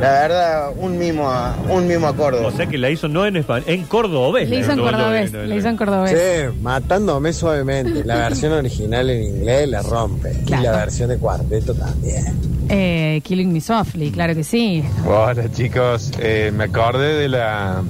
La 0.00 0.10
verdad, 0.10 0.70
un 0.76 0.98
mimo, 0.98 1.30
a- 1.30 1.54
un 1.70 1.86
mimo 1.86 2.08
acorde. 2.08 2.44
O 2.44 2.50
sea 2.50 2.66
que 2.66 2.76
la 2.78 2.90
hizo 2.90 3.06
no 3.08 3.24
en 3.26 3.36
español, 3.36 3.64
en 3.68 3.84
cordobés. 3.84 4.48
Le 4.50 4.58
hizo 4.58 4.72
en 4.72 4.80
cordobés. 4.80 5.32
Le 5.32 5.56
hizo 5.56 5.68
en 5.68 5.76
cordobés. 5.76 6.10
Sí, 6.10 6.58
matándome 6.62 7.32
suavemente. 7.32 8.04
La 8.04 8.16
versión 8.16 8.52
original 8.52 9.08
en 9.10 9.22
inglés 9.22 9.68
la 9.68 9.82
rompe. 9.82 10.32
Claro. 10.46 10.62
Y 10.62 10.66
la 10.66 10.72
versión 10.72 11.08
de 11.10 11.18
cuarteto 11.18 11.74
también. 11.74 12.24
Eh, 12.68 13.20
Killing 13.22 13.52
Me 13.52 13.60
Softly, 13.60 14.10
claro 14.10 14.34
que 14.34 14.42
sí. 14.42 14.82
Hola 15.06 15.50
chicos, 15.52 16.10
Eh, 16.18 16.50
me 16.52 16.64
acordé 16.64 17.14
de 17.14 17.28
la, 17.28 17.82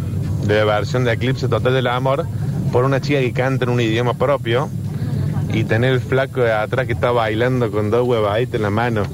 de 0.47 0.57
la 0.57 0.65
versión 0.65 1.05
de 1.05 1.13
Eclipse 1.13 1.49
Total 1.49 1.73
del 1.73 1.87
Amor 1.87 2.27
por 2.71 2.85
una 2.85 3.01
chica 3.01 3.21
que 3.21 3.33
canta 3.33 3.65
en 3.65 3.71
un 3.71 3.81
idioma 3.81 4.13
propio 4.15 4.69
y 5.55 5.65
tener 5.65 5.93
el 5.93 6.01
flaco 6.01 6.41
de 6.41 6.53
atrás 6.53 6.87
que 6.87 6.93
está 6.95 7.11
bailando 7.13 7.71
con 7.71 7.91
dos 7.91 8.07
huevaditas 8.07 8.57
en 8.57 8.63
la 8.63 8.71
mano. 8.71 9.05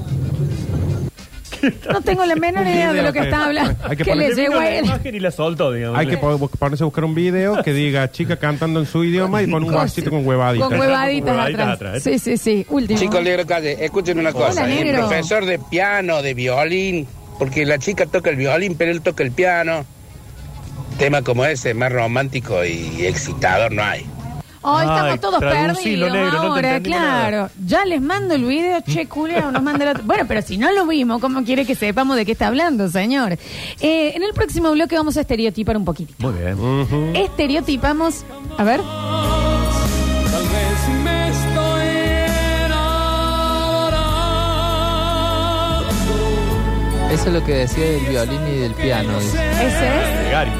No 1.93 2.01
tengo 2.01 2.25
la 2.25 2.35
menor 2.35 2.65
idea 2.65 2.91
de 2.91 3.03
lo 3.03 3.13
que 3.13 3.19
está 3.19 3.45
hablando. 3.45 3.75
Hay 3.83 3.95
que 3.95 4.03
¿Qué 4.03 4.15
le 4.15 4.29
ponerle 4.29 4.41
llegó 4.41 4.55
a 4.55 4.63
la 4.63 4.69
él? 4.71 4.85
imagen 4.85 5.15
y 5.15 5.19
la 5.19 5.29
soltó, 5.29 5.71
digamos. 5.71 5.99
Hay 5.99 6.07
que 6.07 6.17
po- 6.17 6.47
ponerse 6.47 6.83
a 6.83 6.85
buscar 6.85 7.03
un 7.03 7.13
video 7.13 7.61
que 7.61 7.71
diga 7.71 8.09
chica 8.11 8.37
cantando 8.37 8.79
en 8.79 8.87
su 8.87 9.03
idioma 9.03 9.43
y 9.43 9.51
con 9.51 9.63
un 9.63 9.71
vasito 9.71 10.09
con 10.09 10.25
huevaditas. 10.25 10.69
Con 10.69 10.79
huevaditas 10.79 11.37
atrás. 11.37 11.69
atrás, 11.75 12.03
Sí, 12.03 12.17
sí, 12.17 12.37
sí. 12.37 12.65
Último. 12.67 12.99
Chicos, 12.99 13.21
Negro 13.23 13.45
Calle, 13.45 13.77
escuchen 13.85 14.17
una 14.17 14.31
Hola, 14.31 14.47
cosa. 14.47 14.65
El 14.65 14.83
negro. 14.85 15.07
profesor 15.07 15.45
de 15.45 15.59
piano, 15.59 16.23
de 16.23 16.33
violín, 16.33 17.07
porque 17.37 17.63
la 17.67 17.77
chica 17.77 18.07
toca 18.07 18.31
el 18.31 18.37
violín, 18.37 18.73
pero 18.75 18.91
él 18.91 19.01
toca 19.01 19.21
el 19.23 19.31
piano. 19.31 19.85
Tema 20.97 21.21
como 21.21 21.45
ese, 21.45 21.75
más 21.75 21.91
romántico 21.91 22.65
y 22.65 23.05
excitador 23.05 23.71
no 23.71 23.83
hay. 23.83 24.03
Ay, 24.63 24.87
estamos 24.87 25.11
Ay, 25.11 25.17
todos 25.19 25.39
traducilo, 25.39 26.05
perdidos 26.05 26.31
negro, 26.31 26.31
no 26.31 26.41
te 26.41 26.47
ahora, 26.67 26.79
claro. 26.81 27.49
Ya 27.65 27.83
les 27.85 27.99
mando 28.01 28.35
el 28.35 28.43
video, 28.45 28.79
che, 28.81 29.07
culeo, 29.07 29.51
nos 29.51 29.63
manda 29.63 29.83
el 29.85 29.91
otro. 29.91 30.03
Bueno, 30.05 30.25
pero 30.27 30.41
si 30.43 30.57
no 30.57 30.71
lo 30.71 30.85
vimos, 30.85 31.19
¿cómo 31.19 31.43
quiere 31.43 31.65
que 31.65 31.73
sepamos 31.73 32.15
de 32.15 32.25
qué 32.25 32.33
está 32.33 32.47
hablando, 32.47 32.87
señor? 32.87 33.33
Eh, 33.79 34.13
en 34.15 34.21
el 34.23 34.33
próximo 34.33 34.71
bloque 34.71 34.95
vamos 34.95 35.17
a 35.17 35.21
estereotipar 35.21 35.75
un 35.77 35.85
poquitito. 35.85 36.29
Muy 36.29 36.39
bien. 36.39 37.15
Estereotipamos, 37.15 38.23
a 38.57 38.63
ver, 38.63 38.81
Tal 38.81 40.43
vez 40.43 40.89
me 41.03 41.29
estoy 41.29 41.87
enamorando. 42.65 44.01
Eso 47.11 47.25
es 47.27 47.33
lo 47.33 47.43
que 47.43 47.53
decía 47.53 47.85
del 47.85 48.05
violín 48.05 48.47
y 48.47 48.57
del 48.59 48.73
piano. 48.73 49.19
dice. 49.19 49.37
ese 49.37 49.87
es. 49.87 50.31
Gary. 50.31 50.51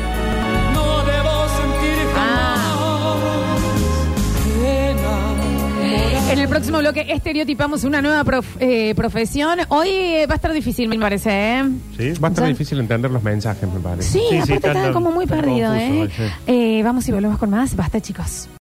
En 6.32 6.40
el 6.40 6.48
próximo 6.48 6.80
bloque 6.80 7.06
estereotipamos 7.10 7.84
una 7.84 8.02
nueva 8.02 8.24
prof- 8.24 8.56
eh, 8.60 8.94
profesión. 8.96 9.60
Hoy 9.68 9.90
eh, 9.90 10.26
va 10.28 10.34
a 10.34 10.36
estar 10.38 10.54
difícil, 10.54 10.88
me 10.88 10.98
parece, 10.98 11.30
¿eh? 11.60 11.64
Sí, 11.98 12.14
va 12.20 12.30
a 12.30 12.32
estar 12.32 12.46
Ya- 12.46 12.48
difícil 12.48 12.80
entender 12.80 13.12
los 13.12 13.22
mensajes, 13.22 13.68
me 13.72 13.80
parece. 13.82 14.10
Sí, 14.18 14.38
aparte 14.38 14.68
están 14.68 14.94
como 14.94 15.12
muy 15.12 15.26
perdidos, 15.28 15.76
¿eh? 15.78 16.10
sí. 16.16 16.24
Eh, 16.48 16.82
Vamos 16.84 17.08
y 17.08 17.12
volvemos 17.12 17.38
con 17.38 17.50
más. 17.50 17.76
Basta, 17.76 18.00
chicos. 18.00 18.48